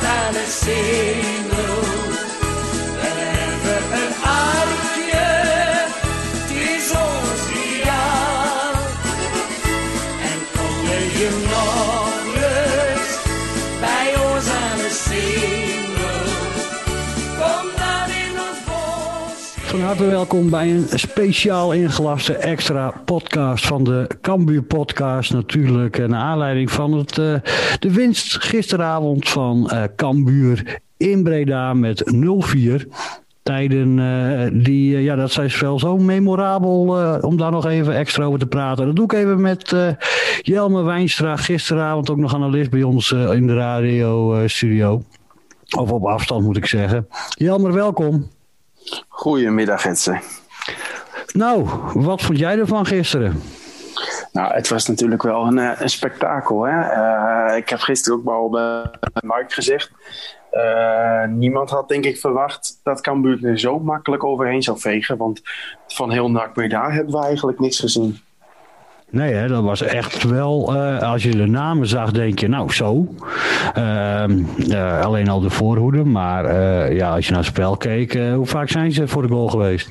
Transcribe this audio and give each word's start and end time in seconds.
wedstrijd 0.00 0.04
aan 0.04 0.34
het 0.34 1.53
welkom 19.98 20.50
bij 20.50 20.70
een 20.70 20.86
speciaal 20.88 21.72
ingelaste 21.72 22.34
extra 22.34 22.94
podcast 23.04 23.66
van 23.66 23.84
de 23.84 24.06
Cambuur 24.20 24.62
podcast. 24.62 25.32
Natuurlijk 25.32 25.98
eh, 25.98 26.06
naar 26.06 26.20
aanleiding 26.20 26.70
van 26.70 26.92
het, 26.92 27.18
eh, 27.18 27.34
de 27.78 27.92
winst 27.92 28.42
gisteravond 28.42 29.28
van 29.28 29.70
eh 29.70 29.82
Cambuur 29.96 30.80
in 30.96 31.22
Breda 31.22 31.74
met 31.74 32.12
0-4. 32.12 32.86
Tijden 33.42 34.62
die, 34.62 35.02
ja, 35.02 35.16
dat 35.16 35.32
zijn 35.32 35.50
wel 35.60 35.78
zo 35.78 35.96
memorabel 35.96 36.96
om 37.20 37.36
daar 37.36 37.50
nog 37.50 37.66
even 37.66 37.96
extra 37.96 38.24
over 38.24 38.38
te 38.38 38.46
praten. 38.46 38.86
Dat 38.86 38.96
doe 38.96 39.04
ik 39.04 39.12
even 39.12 39.40
met 39.40 39.72
eh 39.72 39.88
Jelme 40.40 40.82
Wijnstra, 40.82 41.36
gisteravond 41.36 42.10
ook 42.10 42.16
nog 42.16 42.34
analist 42.34 42.70
bij 42.70 42.82
ons 42.82 43.12
in 43.12 43.46
de 43.46 43.54
radiostudio. 43.54 45.02
Of 45.78 45.90
op 45.90 46.04
afstand 46.04 46.44
moet 46.44 46.56
ik 46.56 46.66
zeggen. 46.66 47.06
Jelmer, 47.28 47.72
welkom. 47.72 48.33
Goedemiddag, 49.24 49.86
Etse. 49.86 50.18
Nou, 51.32 51.68
wat 51.94 52.22
vond 52.22 52.38
jij 52.38 52.58
ervan 52.58 52.86
gisteren? 52.86 53.42
Nou, 54.32 54.54
het 54.54 54.68
was 54.68 54.86
natuurlijk 54.86 55.22
wel 55.22 55.46
een, 55.46 55.58
eh, 55.58 55.80
een 55.80 55.88
spektakel. 55.88 56.62
Hè? 56.62 56.80
Eh, 56.80 57.56
ik 57.56 57.68
heb 57.68 57.78
gisteren 57.78 58.18
ook 58.18 58.26
al 58.26 58.50
bij 58.50 59.22
Mark 59.24 59.52
gezegd. 59.52 59.90
eh, 60.50 61.24
niemand 61.24 61.70
had 61.70 61.88
denk 61.88 62.04
ik 62.04 62.18
verwacht 62.18 62.80
dat 62.82 63.00
Cambuur 63.00 63.44
er 63.44 63.58
zo 63.58 63.78
makkelijk 63.78 64.24
overheen 64.24 64.62
zou 64.62 64.78
vegen. 64.78 65.16
Want 65.16 65.40
van 65.86 66.10
heel 66.10 66.30
NAC 66.30 66.52
Breda 66.52 66.90
hebben 66.90 67.14
we 67.14 67.24
eigenlijk 67.24 67.60
niks 67.60 67.80
gezien. 67.80 68.18
Nee, 69.14 69.32
hè, 69.32 69.48
dat 69.48 69.62
was 69.62 69.82
echt 69.82 70.22
wel. 70.22 70.74
eh, 70.74 70.98
als 71.10 71.22
je 71.22 71.30
de 71.30 71.46
namen 71.46 71.86
zag, 71.86 72.12
denk 72.12 72.38
je, 72.38 72.48
nou 72.48 72.72
zo. 72.72 73.14
Ehm, 73.74 74.42
eh, 74.70 75.00
alleen 75.00 75.28
al 75.28 75.40
de 75.40 75.50
voorhoede. 75.50 76.04
Maar 76.04 76.44
eh, 76.44 76.96
ja, 76.96 77.14
als 77.14 77.24
je 77.26 77.32
naar 77.32 77.40
het 77.40 77.50
spel 77.50 77.76
keek, 77.76 78.14
hoe 78.14 78.46
vaak 78.46 78.68
zijn 78.68 78.92
ze 78.92 79.08
voor 79.08 79.22
de 79.22 79.28
goal 79.28 79.48
geweest? 79.48 79.90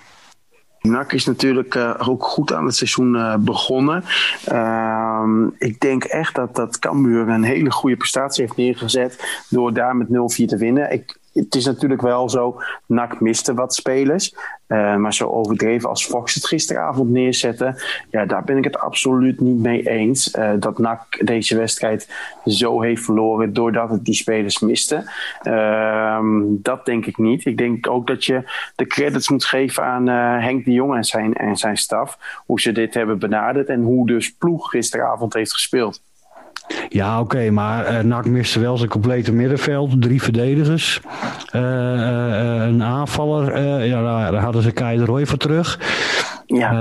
NAC 0.82 1.14
is 1.14 1.26
natuurlijk 1.26 1.78
ook 1.98 2.24
goed 2.24 2.54
aan 2.54 2.66
het 2.66 2.76
seizoen 2.76 3.18
begonnen. 3.40 4.04
Ehm, 4.46 5.48
ik 5.58 5.80
denk 5.80 6.04
echt 6.04 6.36
dat, 6.36 6.56
dat 6.56 6.78
een 6.82 7.44
hele 7.44 7.72
goede 7.72 7.98
prestatie 7.98 8.44
heeft 8.44 8.58
neergezet 8.58 9.44
door 9.50 9.74
daar 9.74 9.96
met 9.96 10.08
0-4 10.10 10.46
te 10.46 10.58
winnen. 10.58 10.92
Ik, 10.92 11.18
het 11.34 11.56
is 11.56 11.66
natuurlijk 11.66 12.02
wel 12.02 12.30
zo, 12.30 12.62
NAC 12.86 13.20
miste 13.22 13.54
wat 13.54 13.76
spelers. 13.76 14.36
Eh, 14.68 14.96
maar 14.96 15.14
zo 15.14 15.30
overdreven 15.30 15.90
als 15.90 16.06
Fox 16.06 16.34
het 16.34 16.48
gisteravond 16.48 17.10
neerzette, 17.10 17.82
ja, 18.10 18.26
daar 18.26 18.44
ben 18.44 18.58
ik 18.58 18.64
het 18.64 18.78
absoluut 18.78 19.40
niet 19.40 19.60
mee 19.60 19.90
eens. 19.90 20.32
Eh, 20.32 20.52
dat 20.60 20.78
NAC 20.78 21.26
deze 21.26 21.58
wedstrijd 21.58 22.10
zo 22.46 22.82
heeft 22.82 23.04
verloren 23.04 23.54
doordat 23.54 23.90
het 23.90 24.06
die 24.06 24.14
spelers 24.14 24.60
miste. 24.60 25.12
Ehm, 25.42 26.42
dat 26.48 26.86
denk 26.86 27.06
ik 27.06 27.18
niet. 27.18 27.46
Ik 27.46 27.58
denk 27.58 27.90
ook 27.90 28.08
dat 28.08 28.26
je 28.26 28.44
de 28.76 28.88
credits 28.88 29.30
moet 29.30 29.46
geven 29.46 29.84
aan 29.84 30.08
eh, 30.08 30.44
Henk 30.44 30.66
de 30.66 30.72
Jong 30.72 30.96
en 30.96 31.04
zijn, 31.04 31.34
en 31.34 31.58
zijn 31.58 31.78
staf. 31.78 32.18
Hoe 32.46 32.62
ze 32.62 32.72
dit 32.72 32.94
hebben 32.94 33.20
benaderd 33.20 33.68
en 33.68 33.82
hoe 33.82 34.08
dus 34.08 34.34
ploeg 34.34 34.70
gisteravond 34.70 35.34
heeft 35.34 35.54
gespeeld. 35.54 36.02
Ja, 36.90 37.20
oké, 37.20 37.50
maar 37.52 37.86
eh 37.86 38.04
NAC 38.04 38.26
miste 38.26 38.60
wel 38.60 38.78
zijn 38.78 38.90
complete 38.90 39.34
middenveld. 39.34 40.02
Drie 40.02 40.22
verdedigers. 40.22 41.02
eh, 41.52 42.62
eh, 42.62 42.68
een 42.68 42.84
aanvaller. 42.84 43.60
ja, 43.86 44.02
daar, 44.02 44.42
hadden 44.42 44.62
ze 44.62 44.72
Kai 44.72 44.98
de 44.98 45.06
Roy 45.06 45.26
voor 45.26 45.38
terug. 45.38 45.80
Ja, 46.46 46.72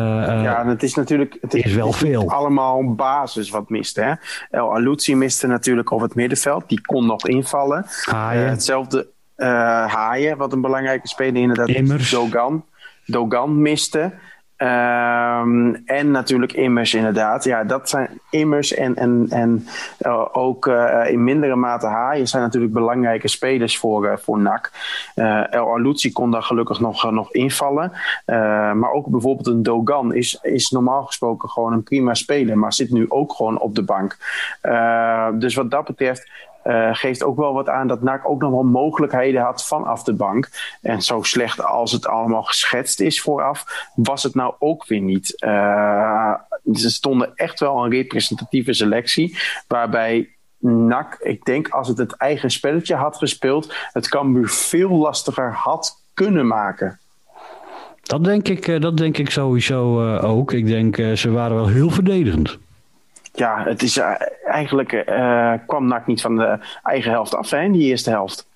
ja 0.42 0.60
en 0.60 0.68
het 0.68 0.82
is 0.82 0.94
natuurlijk 0.94 1.38
het 1.40 1.54
is 1.54 1.74
wel 1.74 1.92
veel. 1.92 2.30
allemaal 2.30 2.94
basis 2.94 3.50
wat 3.50 3.68
miste. 3.68 4.00
Hè? 4.02 4.12
El 4.50 4.74
Aluzi 4.74 5.16
miste 5.16 5.46
natuurlijk 5.46 5.90
op 5.90 6.00
het 6.00 6.14
middenveld. 6.14 6.68
Die 6.68 6.80
kon 6.80 7.06
nog 7.06 7.26
invallen. 7.26 7.86
Haaien. 8.04 8.48
Hetzelfde 8.48 9.06
Haaien, 9.86 10.36
wat 10.36 10.52
een 10.52 10.60
belangrijke 10.60 11.08
speler 11.08 11.40
inderdaad. 11.42 11.68
is. 11.68 11.74
Immers. 11.74 12.10
Dogan. 12.10 12.64
Dogan 13.06 13.62
miste. 13.62 14.12
Ehm, 14.62 15.74
en 15.84 16.10
natuurlijk 16.10 16.52
Immers 16.52 16.94
inderdaad. 16.94 17.44
Ja, 17.44 17.64
dat 17.64 17.88
zijn 17.88 18.20
Immers 18.30 18.74
en, 18.74 18.96
en, 18.96 19.26
en 19.30 19.66
eh, 19.98 20.26
ook 20.32 20.66
eh, 20.66 21.10
in 21.10 21.24
mindere 21.24 21.56
mate 21.56 21.86
Haaien 21.86 22.28
zijn 22.28 22.42
natuurlijk 22.42 22.72
belangrijke 22.72 23.28
spelers 23.28 23.78
voor, 23.78 24.06
eh, 24.06 24.16
voor 24.16 24.38
NAC. 24.38 24.70
El 25.50 25.72
Aluzi 25.72 26.12
kon 26.12 26.30
daar 26.30 26.42
gelukkig 26.42 26.80
nog, 26.80 27.10
nog 27.10 27.32
invallen. 27.32 27.92
Maar 28.74 28.92
ook 28.92 29.06
bijvoorbeeld 29.06 29.46
een 29.46 29.62
Dogan 29.62 30.14
is, 30.14 30.38
is 30.42 30.70
normaal 30.70 31.02
gesproken 31.04 31.48
gewoon 31.48 31.72
een 31.72 31.82
prima 31.82 32.14
speler. 32.14 32.58
Maar 32.58 32.72
zit 32.72 32.90
nu 32.90 33.06
ook 33.08 33.32
gewoon 33.32 33.60
op 33.60 33.74
de 33.74 33.82
bank. 33.82 34.16
Dus 35.38 35.54
wat 35.54 35.70
dat 35.70 35.84
betreft 35.84 36.30
eh, 36.62 36.88
geeft 36.92 37.22
ook 37.22 37.36
wel 37.36 37.52
wat 37.52 37.68
aan 37.68 37.86
dat 37.86 38.02
NAC 38.02 38.28
ook 38.28 38.40
nog 38.40 38.50
wel 38.50 38.62
mogelijkheden 38.62 39.42
had 39.42 39.66
vanaf 39.66 40.02
de 40.02 40.12
bank. 40.12 40.48
En 40.80 41.02
zo 41.02 41.22
slecht 41.22 41.64
als 41.64 41.92
het 41.92 42.06
allemaal 42.06 42.42
geschetst 42.42 43.00
is 43.00 43.20
vooraf, 43.20 43.88
was 43.94 44.22
het 44.22 44.34
nou 44.34 44.54
ook 44.58 44.86
weer 44.86 45.00
niet. 45.00 45.40
Eh, 45.40 46.34
ze 46.72 46.90
stonden 46.90 47.32
echt 47.34 47.60
wel 47.60 47.84
een 47.84 47.90
representatieve 47.90 48.72
selectie, 48.72 49.38
waarbij 49.68 50.28
NAC, 50.58 51.16
ik 51.20 51.44
denk 51.44 51.68
als 51.68 51.88
het 51.88 51.98
het 51.98 52.16
eigen 52.16 52.50
spelletje 52.50 52.94
had 52.94 53.16
gespeeld, 53.16 53.74
het 53.92 54.08
Cambuur 54.08 54.48
veel 54.48 54.90
lastiger 54.90 55.52
had 55.52 56.02
kunnen 56.14 56.46
maken. 56.46 56.98
Dat 58.02 58.24
denk 58.24 58.48
ik, 58.48 58.68
eh, 58.68 58.80
dat 58.80 58.96
denk 58.96 59.18
ik 59.18 59.30
sowieso 59.30 60.16
ook. 60.18 60.52
Ik 60.52 60.66
denk, 60.66 60.96
ze 61.14 61.30
waren 61.30 61.56
wel 61.56 61.68
heel 61.68 61.90
verdedigend. 61.90 62.58
Ja, 63.32 63.62
het 63.64 63.82
is 63.82 63.96
eh, 63.98 64.10
eigenlijk 64.44 64.92
eh, 64.92 65.52
kwam 65.66 65.86
NAC 65.86 66.06
niet 66.06 66.20
van 66.20 66.36
de 66.36 66.58
eigen 66.82 67.10
helft 67.10 67.34
af 67.34 67.50
hè, 67.50 67.60
in 67.60 67.72
die 67.72 67.82
eerste 67.82 68.10
helft. 68.10 68.50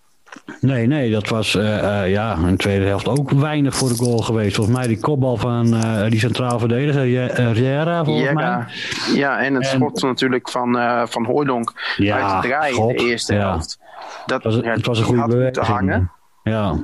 Nee, 0.61 0.87
nee, 0.87 1.11
dat 1.11 1.29
was 1.29 1.55
eh, 1.55 2.11
ja, 2.11 2.35
in 2.37 2.51
de 2.51 2.57
tweede 2.57 2.85
helft 2.87 3.09
ook 3.09 3.31
weinig 3.31 3.75
voor 3.77 3.89
de 3.89 3.95
goal 3.95 4.19
geweest. 4.19 4.55
Volgens 4.57 4.77
mij 4.77 4.87
die 4.87 5.01
kopbal 5.01 5.37
van 5.37 5.75
die 6.09 6.19
centraal 6.19 6.59
verdediger, 6.59 7.03
Riera, 7.53 8.05
volgens 8.05 8.33
mij. 8.33 8.65
Ja, 9.15 9.39
en 9.43 9.55
het 9.55 9.63
En- 9.63 9.69
schot 9.71 10.03
natuurlijk 10.03 10.51
van, 10.51 10.79
van 11.09 11.25
Hooydonk 11.25 11.73
Ja, 11.97 12.17
uit 12.33 12.43
de 12.43 12.49
draai 12.49 12.77
in 12.77 12.87
de 12.87 12.95
eerste 12.95 13.35
ja. 13.35 13.41
helft. 13.41 13.79
Dat, 14.27 14.43
was, 14.43 14.55
ja, 14.55 14.73
het 14.73 14.87
was 14.87 14.99
een 14.99 15.05
goede 15.05 15.27
beweging. 15.27 15.67
hangen. 15.67 16.11
Ja, 16.43 16.75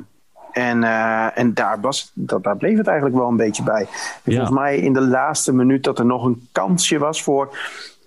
En, 0.53 0.85
eh, 0.85 1.39
en 1.39 1.55
daar, 1.55 1.81
was, 1.81 2.11
dat, 2.15 2.43
daar 2.43 2.57
bleef 2.57 2.77
het 2.77 2.87
eigenlijk 2.87 3.19
wel 3.19 3.29
een 3.29 3.37
beetje 3.37 3.63
bij. 3.63 3.81
Ja. 3.81 3.89
Volgens 4.23 4.51
mij 4.51 4.77
in 4.77 4.93
de 4.93 5.01
laatste 5.01 5.55
minuut 5.55 5.85
dat 5.85 5.99
er 5.99 6.07
nog 6.07 6.25
een 6.25 6.49
kansje 6.53 6.99
was 6.99 7.23
voor 7.23 7.57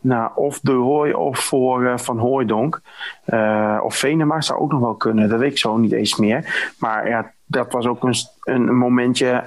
nou, 0.02 0.32
of 0.36 0.60
De 0.60 0.72
Roy 0.72 1.12
of 1.12 1.40
voor 1.40 1.86
eh, 1.86 1.98
Van 1.98 2.18
Hooijdonk. 2.18 2.82
Eh, 3.26 3.80
of 3.84 3.96
Venema 3.96 4.42
zou 4.42 4.60
ook 4.60 4.72
nog 4.72 4.80
wel 4.80 4.96
kunnen, 4.96 5.30
dat 5.30 5.40
weet 5.40 5.52
ik 5.52 5.58
zo 5.58 5.78
niet 5.78 5.92
eens 5.92 6.16
meer. 6.18 6.74
Maar 6.80 7.10
ja, 7.10 7.32
dat 7.46 7.72
was 7.72 7.86
ook 7.86 8.04
een, 8.04 8.16
een 8.44 8.78
momentje 8.78 9.44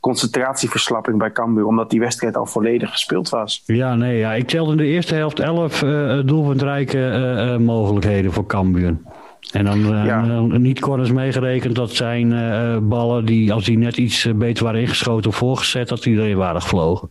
concentratieverslapping 0.00 1.18
bij 1.18 1.32
Cambuur, 1.32 1.66
omdat 1.66 1.90
die 1.90 2.00
wedstrijd 2.00 2.36
al 2.36 2.46
volledig 2.46 2.90
gespeeld 2.90 3.28
was. 3.28 3.62
ja, 3.66 3.94
nee, 3.94 4.18
ja. 4.18 4.32
ik 4.32 4.48
telde 4.48 4.70
in 4.70 4.76
de 4.76 4.84
eerste 4.84 5.14
helft 5.14 5.38
elf 5.38 5.82
eh 5.82 6.18
doelpuntrijke 6.24 7.56
mogelijkheden 7.60 8.32
voor 8.32 8.46
Cambuur. 8.46 8.96
En 9.52 9.64
dan 9.64 9.94
eh, 9.94 10.04
Ja. 10.04 10.40
niet 10.40 10.80
corners 10.80 11.12
meegerekend, 11.12 11.74
dat 11.74 11.90
zijn 11.90 12.32
eh, 12.32 12.76
ballen 12.82 13.24
die 13.24 13.52
als 13.52 13.64
die 13.64 13.78
net 13.78 13.96
iets 13.96 14.24
eh, 14.24 14.34
beter 14.34 14.64
waren 14.64 14.80
ingeschoten 14.80 15.30
of 15.30 15.36
voorgezet, 15.36 15.88
dat 15.88 16.02
die 16.02 16.18
erin 16.20 16.36
waren 16.36 16.62
gevlogen. 16.62 17.08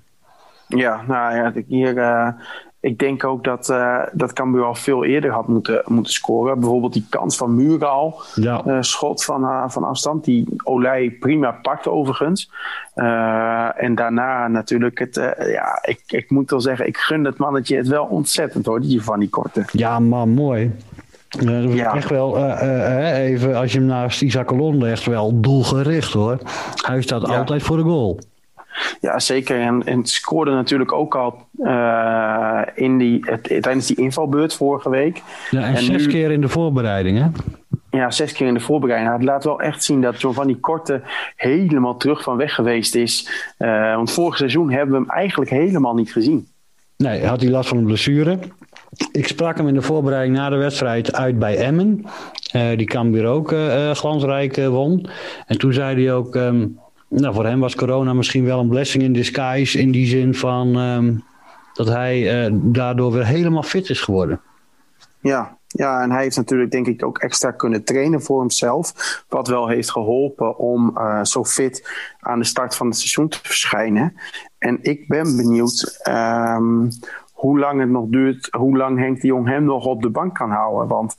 Ja, 0.67 1.03
nou 1.07 1.35
ja, 1.35 1.53
hier, 1.67 2.35
ik 2.79 2.99
denk 2.99 3.23
ook 3.23 3.43
dat, 3.43 3.69
eh 3.69 4.00
dat 4.12 4.33
Cambuur 4.33 4.63
al 4.63 4.75
veel 4.75 5.06
eerder 5.06 5.31
had 5.31 5.47
moeten, 5.47 5.81
moeten 5.85 6.13
scoren. 6.13 6.59
Bijvoorbeeld 6.59 6.94
die 6.94 7.06
kans 7.09 7.38
van 7.38 7.56
Mural, 7.56 8.21
Ja, 8.35 8.81
schot 8.81 9.23
van, 9.23 9.71
van 9.71 9.83
afstand, 9.83 10.23
die 10.23 10.45
Olij 10.63 11.15
prima 11.19 11.51
pakt 11.51 11.88
overigens. 11.88 12.51
En 13.75 13.95
daarna 13.95 14.47
natuurlijk 14.47 15.00
het, 15.00 15.35
ja, 15.38 15.80
ik, 15.81 16.01
ik 16.07 16.30
moet 16.30 16.50
wel 16.50 16.62
zeggen, 16.62 16.88
ik 16.88 16.97
gun 16.97 17.25
het 17.25 17.38
mannetje 17.38 17.77
het 17.77 17.88
wel 17.88 18.06
ontzettend 18.06 18.65
hoor, 18.65 18.81
die 18.81 18.89
Giovanni 18.89 19.30
Korte. 19.30 19.65
ja 19.71 20.00
man, 20.00 20.30
mooi. 20.30 20.71
Dat 21.29 21.63
was 21.63 21.74
Ja. 21.74 21.95
Echt 21.95 22.09
wel, 22.09 22.38
eh, 22.38 22.62
eh, 22.62 23.15
eh, 23.18 23.29
even 23.31 23.56
als 23.56 23.71
je 23.71 23.77
hem 23.77 23.88
naast 23.88 24.21
Isaac 24.21 24.47
Colon 24.47 24.77
legt, 24.81 25.06
wel 25.06 25.39
doelgericht 25.41 26.13
hoor. 26.13 26.38
Hij 26.85 27.01
staat 27.01 27.27
Ja. 27.27 27.38
altijd 27.38 27.63
voor 27.63 27.77
de 27.77 27.83
goal. 27.83 28.19
Ja, 29.01 29.19
zeker. 29.19 29.59
En, 29.59 29.81
en 29.85 29.97
het 29.97 30.09
scoorde 30.09 30.51
natuurlijk 30.51 30.91
ook 30.91 31.15
al 31.15 31.45
in 32.75 32.97
die, 32.97 33.19
het, 33.25 33.44
tijdens 33.44 33.88
die 33.88 33.95
invalbeurt 33.97 34.53
vorige 34.53 34.89
week. 34.89 35.21
Ja, 35.50 35.62
en, 35.62 35.75
En 35.75 35.83
zes 35.83 36.06
nu- 36.06 36.12
keer 36.12 36.31
in 36.31 36.41
de 36.41 36.50
voorbereiding, 36.50 37.18
hè? 37.18 37.25
Ja, 37.97 38.12
zes 38.12 38.31
keer 38.33 38.47
in 38.47 38.53
de 38.53 38.59
voorbereiding. 38.59 39.09
Nou, 39.09 39.21
Het 39.21 39.30
laat 39.31 39.44
wel 39.44 39.62
echt 39.62 39.83
zien 39.83 40.01
dat 40.01 40.15
Giovanni 40.15 40.59
Korte 40.59 41.01
helemaal 41.35 41.97
terug 41.97 42.23
van 42.23 42.38
weg 42.38 42.53
geweest 42.53 42.95
is. 42.95 43.30
Want 43.95 44.12
vorig 44.12 44.38
seizoen 44.38 44.71
hebben 44.71 44.95
we 44.95 45.01
hem 45.01 45.09
eigenlijk 45.18 45.50
helemaal 45.50 45.94
niet 45.95 46.12
gezien. 46.12 46.47
Nee, 46.97 47.25
had 47.25 47.41
hij 47.41 47.50
last 47.50 47.69
van 47.69 47.77
een 47.77 47.85
blessure. 47.85 48.38
Ik 49.12 49.28
sprak 49.28 49.57
hem 49.57 49.68
in 49.68 49.74
de 49.74 49.81
voorbereiding 49.81 50.36
na 50.36 50.50
de 50.50 50.56
wedstrijd 50.56 51.13
uit 51.13 51.39
bij 51.39 51.57
Emmen. 51.57 52.06
Uh, 52.56 52.78
die 52.78 52.86
Cambuur 52.86 53.25
ook 53.25 53.51
uh, 53.51 53.92
glansrijk 53.92 54.56
won. 54.56 55.10
En 55.45 55.57
toen 55.57 55.74
zei 55.74 56.04
hij 56.04 56.13
ook... 56.13 56.36
Ehm, 56.36 56.68
nou, 57.10 57.34
voor 57.34 57.45
hem 57.45 57.60
was 57.60 57.75
corona 57.75 58.13
misschien 58.13 58.45
wel 58.45 58.60
een 58.60 58.69
blessing 58.69 59.04
in 59.04 59.13
disguise. 59.13 59.80
In 59.80 59.92
die 59.92 60.07
zin 60.07 60.36
van 60.36 60.75
ehm, 60.75 61.16
dat 61.74 61.88
hij 61.88 62.50
daardoor 62.54 63.12
weer 63.12 63.25
helemaal 63.25 63.63
fit 63.63 63.89
is 63.89 64.01
geworden. 64.01 64.42
Ja, 65.19 65.57
ja, 65.68 66.01
en 66.01 66.12
hij 66.12 66.22
heeft 66.22 66.36
natuurlijk 66.36 66.72
denk 66.72 66.88
ik 66.88 67.06
ook 67.06 67.18
extra 67.18 67.51
kunnen 67.51 67.83
trainen 67.83 68.22
voor 68.22 68.40
hemzelf. 68.40 68.94
Wat 69.30 69.48
wel 69.48 69.68
heeft 69.68 69.92
geholpen 69.92 70.57
om 70.57 71.00
zo 71.24 71.44
fit 71.44 71.90
aan 72.19 72.40
de 72.40 72.45
start 72.45 72.75
van 72.75 72.88
het 72.88 72.98
seizoen 72.98 73.28
te 73.28 73.40
verschijnen. 73.44 74.13
En 74.57 74.78
ik 74.81 75.07
ben 75.07 75.36
benieuwd 75.36 76.01
um, 76.07 76.90
hoe 77.38 77.60
lang 77.60 77.80
het 77.80 77.89
nog 77.89 78.06
duurt, 78.07 78.48
hoe 78.51 78.78
lang 78.78 79.00
Henk 79.00 79.22
de 79.22 79.28
Jong 79.28 79.48
hem 79.48 79.63
nog 79.63 79.86
op 79.86 80.01
de 80.01 80.10
bank 80.10 80.36
kan 80.36 80.51
houden. 80.51 80.88
Want 80.88 81.16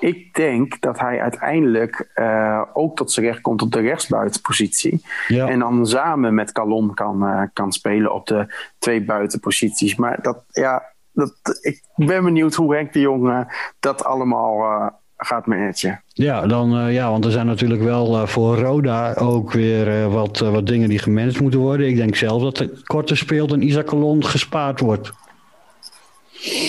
ik 0.00 0.34
denk 0.34 0.80
dat 0.80 0.98
hij 0.98 1.20
uiteindelijk 1.20 2.10
uh, 2.14 2.62
ook 2.72 2.96
tot 2.96 3.12
zijn 3.12 3.26
recht 3.26 3.40
komt 3.40 3.62
op 3.62 3.72
de 3.72 3.80
rechtsbuitenpositie. 3.80 5.02
Ja. 5.28 5.48
En 5.48 5.58
dan 5.58 5.86
samen 5.86 6.34
met 6.34 6.52
Calon 6.52 6.94
kan, 6.94 7.22
uh, 7.24 7.42
kan 7.52 7.72
spelen 7.72 8.14
op 8.14 8.26
de 8.26 8.54
twee 8.78 9.04
buitenposities. 9.04 9.96
Maar 9.96 10.18
dat, 10.22 10.44
ja, 10.48 10.82
dat, 11.12 11.34
ik 11.60 11.82
ben 11.96 12.24
benieuwd 12.24 12.54
hoe 12.54 12.74
Henk 12.74 12.92
de 12.92 13.00
Jong 13.00 13.28
uh, 13.28 13.40
dat 13.80 14.04
allemaal 14.04 14.92
gaat 15.16 15.46
managen. 15.46 16.02
Ja, 16.06 16.46
dan, 16.46 16.92
ja, 16.92 17.10
want 17.10 17.24
er 17.24 17.30
zijn 17.30 17.46
natuurlijk 17.46 17.82
wel 17.82 18.26
voor 18.26 18.58
Roda 18.58 19.14
ook 19.14 19.52
weer 19.52 20.08
wat, 20.08 20.38
wat 20.38 20.66
dingen 20.66 20.88
die 20.88 20.98
gemanaged 20.98 21.40
moeten 21.40 21.60
worden. 21.60 21.88
Ik 21.88 21.96
denk 21.96 22.16
zelf 22.16 22.42
dat 22.42 22.56
de 22.56 22.82
korte 22.84 23.14
speelt 23.14 23.52
en 23.52 23.62
Isaac 23.62 23.86
Calon 23.86 24.24
gespaard 24.24 24.80
wordt. 24.80 25.12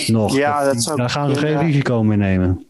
Nog. 0.07 0.35
Ja, 0.35 0.63
dat 0.63 0.83
zou 0.83 0.97
Daar 0.97 1.09
gaan 1.09 1.35
ze 1.35 1.39
geen 1.39 1.59
risico 1.59 2.03
mee 2.03 2.17
nemen. 2.17 2.65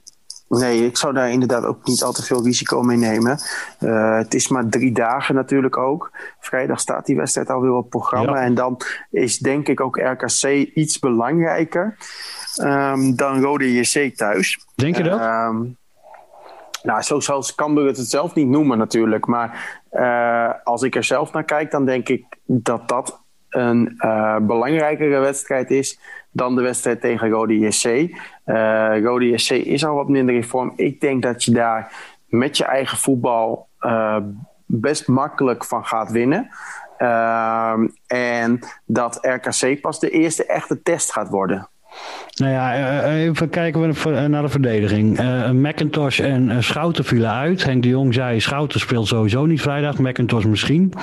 Nee, 0.59 0.85
ik 0.85 0.97
zou 0.97 1.13
daar 1.13 1.31
inderdaad 1.31 1.63
ook 1.63 1.85
niet 1.85 2.03
al 2.03 2.11
te 2.11 2.23
veel 2.23 2.43
risico 2.43 2.81
mee 2.81 2.97
nemen. 2.97 3.39
Uh, 3.79 4.17
het 4.17 4.33
is 4.33 4.47
maar 4.47 4.67
drie 4.69 4.91
dagen 4.91 5.35
natuurlijk 5.35 5.77
ook. 5.77 6.11
Vrijdag 6.39 6.79
staat 6.79 7.05
die 7.05 7.15
wedstrijd 7.15 7.49
alweer 7.49 7.73
op 7.73 7.89
programma. 7.89 8.41
En 8.41 8.53
dan 8.53 8.81
is 9.09 9.37
denk 9.37 9.67
ik 9.67 9.79
ook 9.79 9.97
RKC 9.97 10.43
iets 10.73 10.99
belangrijker 10.99 11.97
um, 12.61 13.15
dan 13.15 13.41
Rode 13.41 13.73
JC 13.73 14.15
thuis. 14.15 14.65
Denk 14.75 14.97
je 14.97 15.03
dat? 15.03 15.19
Uh, 15.19 15.49
nou, 16.83 17.01
zo 17.01 17.19
zelfs 17.19 17.55
Cambuur 17.55 17.87
het 17.87 17.97
het 17.97 18.09
zelf 18.09 18.35
niet 18.35 18.47
noemen 18.47 18.77
natuurlijk. 18.77 19.25
Maar 19.25 19.81
uh, 19.91 20.49
als 20.63 20.81
ik 20.81 20.95
er 20.95 21.03
zelf 21.03 21.31
naar 21.31 21.43
kijk, 21.43 21.71
dan 21.71 21.85
denk 21.85 22.09
ik 22.09 22.25
dat 22.45 22.87
dat 22.87 23.21
een 23.49 23.93
uh, 23.97 24.37
belangrijkere 24.37 25.19
wedstrijd 25.19 25.71
is 25.71 25.99
dan 26.31 26.55
de 26.55 26.61
wedstrijd 26.61 27.01
tegen 27.01 27.29
Rode 27.29 27.59
JC. 27.59 27.85
Uh, 28.45 29.01
Rode 29.01 29.29
JC 29.29 29.49
is 29.49 29.85
al 29.85 29.95
wat 29.95 30.09
minder 30.09 30.35
in 30.35 30.43
vorm. 30.43 30.73
Ik 30.75 31.01
denk 31.01 31.21
dat 31.21 31.43
je 31.43 31.51
daar 31.51 31.93
met 32.27 32.57
je 32.57 32.63
eigen 32.63 32.97
voetbal 32.97 33.67
uh, 33.79 34.17
best 34.65 35.07
makkelijk 35.07 35.65
van 35.65 35.85
gaat 35.85 36.11
winnen. 36.11 36.49
Uh, 36.99 37.73
en 38.07 38.59
dat 38.85 39.19
RKC 39.21 39.81
pas 39.81 39.99
de 39.99 40.09
eerste 40.09 40.45
echte 40.45 40.81
test 40.81 41.11
gaat 41.11 41.29
worden. 41.29 41.69
Nou 42.35 42.51
ja, 42.51 43.03
even 43.03 43.49
kijken 43.49 43.81
we 43.81 44.09
naar 44.27 44.41
de 44.41 44.49
verdediging. 44.49 45.19
Uh, 45.19 45.49
McIntosh 45.49 46.19
en 46.19 46.63
Schouten 46.63 47.05
vielen 47.05 47.31
uit. 47.31 47.63
Henk 47.63 47.83
de 47.83 47.89
Jong 47.89 48.13
zei 48.13 48.39
Schouten 48.39 48.79
speelt 48.79 49.07
sowieso 49.07 49.45
niet 49.45 49.61
vrijdag. 49.61 49.99
McIntosh 49.99 50.45
misschien. 50.45 50.93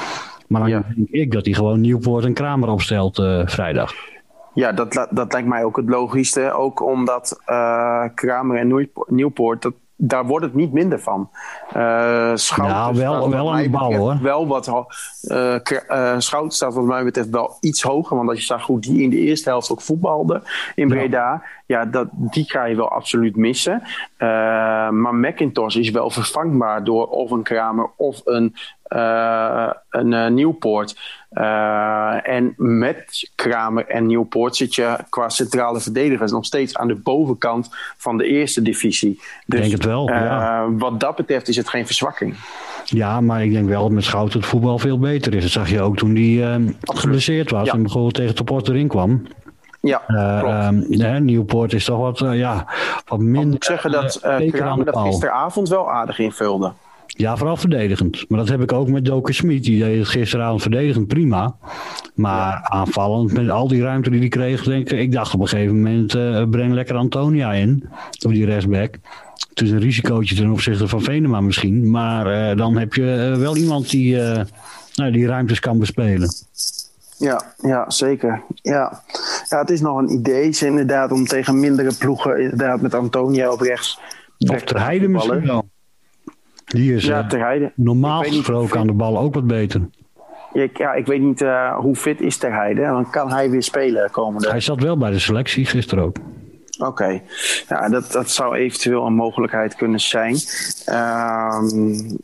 Maar 0.46 0.70
dan 0.70 0.84
denk 0.94 1.08
ik 1.10 1.32
dat 1.32 1.44
hij 1.44 1.54
gewoon 1.54 1.80
Nieuwpoort 1.80 2.24
en 2.24 2.34
Kramer 2.34 2.68
opstelt 2.68 3.18
uh, 3.18 3.42
vrijdag. 3.46 3.92
Ja, 4.58 4.72
dat, 4.72 5.08
dat 5.10 5.32
lijkt 5.32 5.48
mij 5.48 5.64
ook 5.64 5.76
het 5.76 5.88
logischste. 5.88 6.52
Ook 6.52 6.82
omdat 6.82 7.40
uh, 7.46 8.04
Kramer 8.14 8.56
en 8.56 8.90
Nieuwpoort, 9.06 9.62
dat, 9.62 9.72
daar 9.96 10.26
wordt 10.26 10.44
het 10.44 10.54
niet 10.54 10.72
minder 10.72 11.00
van. 11.00 11.30
Uh, 11.76 12.30
Schout 12.34 12.68
nou, 12.68 12.96
wel, 12.96 13.30
wel 13.30 13.52
aan 13.52 13.62
de 13.62 13.70
bal 13.70 13.94
hoor. 13.94 14.18
Wel 14.22 14.46
wat, 14.46 14.68
uh, 15.22 15.54
uh, 15.90 16.14
Schout 16.18 16.54
staat 16.54 16.74
wat 16.74 16.84
mij 16.84 17.04
betreft 17.04 17.30
wel 17.30 17.56
iets 17.60 17.82
hoger. 17.82 18.16
Want 18.16 18.28
als 18.28 18.38
je 18.38 18.44
zag 18.44 18.66
hoe 18.66 18.80
die 18.80 19.02
in 19.02 19.10
de 19.10 19.16
eerste 19.16 19.48
helft 19.48 19.70
ook 19.70 19.82
voetbalde 19.82 20.42
in 20.74 20.88
Breda. 20.88 21.42
Ja, 21.66 21.84
dat, 21.84 22.08
die 22.12 22.50
ga 22.50 22.64
je 22.64 22.76
wel 22.76 22.90
absoluut 22.90 23.36
missen. 23.36 23.82
maar 24.90 25.14
McIntosh 25.14 25.76
is 25.76 25.90
wel 25.90 26.10
vervangbaar 26.10 26.84
door 26.84 27.06
of 27.06 27.30
een 27.30 27.42
Kramer 27.42 27.90
of 27.96 28.20
een, 28.24 28.54
een 28.88 30.34
Nieuwpoort. 30.34 30.96
Uh, 31.32 32.28
en 32.28 32.54
met 32.56 33.30
Kramer 33.34 33.86
en 33.86 34.06
Nieuwpoort 34.06 34.56
zit 34.56 34.74
je 34.74 34.96
qua 35.08 35.28
centrale 35.28 35.80
verdedigers 35.80 36.32
nog 36.32 36.44
steeds 36.44 36.76
aan 36.76 36.88
de 36.88 36.94
bovenkant 36.94 37.68
van 37.96 38.16
de 38.16 38.24
eerste 38.24 38.62
divisie. 38.62 39.20
Dus, 39.46 39.60
denk 39.60 39.72
het 39.72 39.84
wel. 39.84 40.10
Uh, 40.10 40.64
Wat 40.70 41.00
dat 41.00 41.16
betreft 41.16 41.48
is 41.48 41.56
het 41.56 41.68
geen 41.68 41.86
verzwakking. 41.86 42.34
Ja, 42.84 43.20
maar 43.20 43.44
ik 43.44 43.52
denk 43.52 43.68
wel 43.68 43.82
dat 43.82 43.90
met 43.90 44.04
Schouten 44.04 44.38
het 44.38 44.48
voetbal 44.48 44.78
veel 44.78 44.98
beter 44.98 45.34
is. 45.34 45.42
Dat 45.42 45.50
zag 45.50 45.70
je 45.70 45.80
ook 45.80 45.96
toen 45.96 46.14
hij 46.14 46.58
uh, 46.58 46.70
geblesseerd 46.80 47.50
was 47.50 47.66
ja. 47.66 47.72
en 47.72 47.82
bijvoorbeeld 47.82 48.14
tegen 48.14 48.34
Toport 48.34 48.68
erin 48.68 48.88
kwam. 48.88 49.26
Ja, 49.80 50.02
klopt. 50.80 51.20
Nieuwpoort 51.20 51.72
is 51.72 51.84
toch 51.84 51.98
wat, 51.98 52.18
ja, 52.18 52.66
wat 53.06 53.18
minder. 53.18 53.42
Ik 53.42 53.48
moet 53.48 53.64
zeggen 53.64 53.90
dat 53.90 54.20
Kramer 54.50 54.84
dat 54.84 54.98
gisteravond 54.98 55.68
wel 55.68 55.90
aardig 55.90 56.18
invulde. 56.18 56.72
Ja, 57.16 57.36
vooral 57.36 57.56
verdedigend. 57.56 58.24
Maar 58.28 58.38
dat 58.38 58.48
heb 58.48 58.62
ik 58.62 58.72
ook 58.72 58.88
met 58.88 59.04
Doker 59.04 59.34
Smit. 59.34 59.64
Die 59.64 59.78
deed 59.84 59.98
het 59.98 60.08
gisteravond 60.08 60.62
verdedigend 60.62 61.06
prima. 61.06 61.56
Maar 62.14 62.60
aanvallend, 62.62 63.32
met 63.32 63.50
al 63.50 63.68
die 63.68 63.82
ruimte 63.82 64.10
die 64.10 64.18
hij 64.18 64.28
kreeg, 64.28 64.62
denk 64.62 64.90
ik, 64.90 64.98
ik 64.98 65.12
dacht 65.12 65.34
op 65.34 65.40
een 65.40 65.48
gegeven 65.48 65.76
moment, 65.76 66.14
uh, 66.14 66.48
breng 66.50 66.72
lekker 66.72 66.96
Antonia 66.96 67.52
in, 67.52 67.88
op 68.24 68.32
die 68.32 68.44
restback. 68.44 68.98
Het 69.48 69.60
is 69.60 69.70
een 69.70 69.78
risicootje 69.78 70.34
ten 70.34 70.50
opzichte 70.50 70.88
van 70.88 71.02
Venema 71.02 71.40
misschien. 71.40 71.90
Maar 71.90 72.50
uh, 72.50 72.56
dan 72.56 72.76
heb 72.76 72.94
je 72.94 73.30
uh, 73.32 73.38
wel 73.40 73.56
iemand 73.56 73.90
die, 73.90 74.16
nou, 74.94 75.12
die 75.12 75.26
ruimtes 75.26 75.60
kan 75.60 75.78
bespelen. 75.78 76.28
Ja, 77.18 77.42
ja, 77.56 77.90
zeker. 77.90 78.42
Ja. 78.54 79.02
ja, 79.48 79.58
het 79.58 79.70
is 79.70 79.80
nog 79.80 79.98
een 79.98 80.10
idee 80.10 80.48
is 80.48 80.62
inderdaad 80.62 81.12
om 81.12 81.26
tegen 81.26 81.60
mindere 81.60 81.92
ploegen, 81.98 82.40
inderdaad 82.40 82.80
met 82.80 82.94
Antonia 82.94 83.50
op 83.50 83.60
rechts. 83.60 84.00
Of 84.38 84.62
Terheide 84.62 85.08
misschien 85.08 85.46
wel. 85.46 85.68
Die 86.68 86.94
is 86.94 87.04
ja, 87.04 87.32
uh, 87.34 87.66
normaal 87.74 88.22
gesproken 88.22 88.78
aan 88.78 88.86
de 88.86 88.92
bal 88.92 89.18
ook 89.18 89.34
wat 89.34 89.46
beter. 89.46 89.88
Ja, 90.52 90.66
ja 90.74 90.92
ik 90.92 91.06
weet 91.06 91.20
niet 91.20 91.40
uh, 91.40 91.76
hoe 91.76 91.96
fit 91.96 92.20
is 92.20 92.36
Ter 92.36 92.54
Heide. 92.54 92.80
Dan 92.80 93.10
kan 93.10 93.32
hij 93.32 93.50
weer 93.50 93.62
spelen 93.62 94.10
komende. 94.10 94.48
Hij 94.48 94.60
zat 94.60 94.82
wel 94.82 94.98
bij 94.98 95.10
de 95.10 95.18
selectie 95.18 95.66
gisteren 95.66 96.04
ook. 96.04 96.16
Oké, 96.78 96.88
okay. 96.88 97.22
ja, 97.68 97.88
dat, 97.88 98.12
dat 98.12 98.30
zou 98.30 98.56
eventueel 98.56 99.06
een 99.06 99.14
mogelijkheid 99.14 99.74
kunnen 99.74 100.00
zijn. 100.00 100.36
Um, 100.86 102.18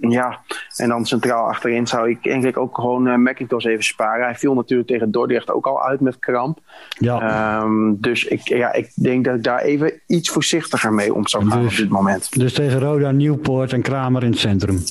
ja, 0.00 0.40
en 0.76 0.88
dan 0.88 1.06
centraal 1.06 1.48
achterin 1.48 1.86
zou 1.86 2.10
ik 2.10 2.18
eigenlijk 2.22 2.56
ook 2.56 2.74
gewoon 2.74 3.06
uh, 3.08 3.14
McIntosh 3.14 3.64
even 3.64 3.84
sparen. 3.84 4.24
Hij 4.24 4.34
viel 4.34 4.54
natuurlijk 4.54 4.88
tegen 4.88 5.10
Dordrecht 5.10 5.50
ook 5.50 5.66
al 5.66 5.82
uit 5.82 6.00
met 6.00 6.18
kramp. 6.18 6.58
Ja. 6.88 7.60
Um, 7.62 7.96
dus 8.00 8.24
ik, 8.24 8.40
ja, 8.40 8.72
ik 8.72 8.92
denk 8.94 9.24
dat 9.24 9.34
ik 9.34 9.42
daar 9.42 9.60
even 9.60 10.00
iets 10.06 10.30
voorzichtiger 10.30 10.92
mee 10.92 11.14
om 11.14 11.28
zou 11.28 11.48
gaan 11.48 11.62
dus, 11.62 11.70
op 11.70 11.76
dit 11.76 11.88
moment. 11.88 12.38
Dus 12.38 12.52
tegen 12.52 12.80
Roda, 12.80 13.10
Nieuwpoort 13.10 13.72
en 13.72 13.82
Kramer 13.82 14.22
in 14.22 14.30
het 14.30 14.38
centrum. 14.38 14.82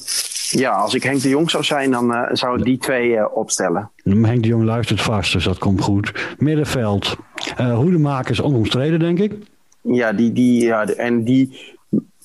Ja, 0.49 0.71
als 0.71 0.93
ik 0.93 1.03
Henk 1.03 1.21
de 1.21 1.29
Jong 1.29 1.49
zou 1.49 1.63
zijn, 1.63 1.91
dan 1.91 2.11
uh, 2.11 2.21
zou 2.31 2.57
ik 2.57 2.65
die 2.65 2.77
twee 2.77 3.09
uh, 3.09 3.25
opstellen. 3.33 3.89
Henk 4.03 4.41
de 4.41 4.47
Jong 4.47 4.63
luistert 4.63 5.01
vast, 5.01 5.33
dus 5.33 5.43
dat 5.43 5.57
komt 5.57 5.81
goed. 5.81 6.35
Middenveld. 6.37 7.15
Uh, 7.59 7.75
Hoedemakers 7.75 8.41
onomstreden, 8.41 8.99
denk 8.99 9.19
ik. 9.19 9.33
Ja, 9.81 10.13
die, 10.13 10.31
die, 10.31 10.63
ja, 10.63 10.85
en 10.85 11.23
die 11.23 11.74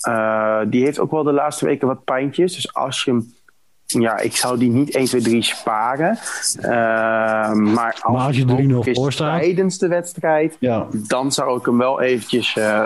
uh, 0.08 0.60
die 0.66 0.84
heeft 0.84 0.98
ook 0.98 1.10
wel 1.10 1.22
de 1.22 1.32
laatste 1.32 1.64
weken 1.64 1.88
wat 1.88 2.04
pijntjes. 2.04 2.54
Dus 2.54 2.74
als 2.74 3.04
je 3.04 3.10
hem. 3.10 3.38
Ja, 3.84 4.18
ik 4.18 4.36
zou 4.36 4.58
die 4.58 4.70
niet 4.70 4.94
1, 4.94 5.04
2, 5.04 5.20
3 5.20 5.42
sparen. 5.42 6.18
Uh, 6.60 6.70
maar 7.52 7.98
als, 8.00 8.14
maar 8.14 8.26
als 8.26 8.36
je 8.36 8.88
3-0 8.88 8.90
voor 8.92 9.12
staat. 9.12 9.40
Tijdens 9.40 9.78
de 9.78 9.88
wedstrijd. 9.88 10.56
Ja. 10.60 10.86
Dan 10.92 11.32
zou 11.32 11.58
ik 11.58 11.66
hem 11.66 11.78
wel 11.78 12.00
eventjes 12.00 12.56
uh, 12.56 12.84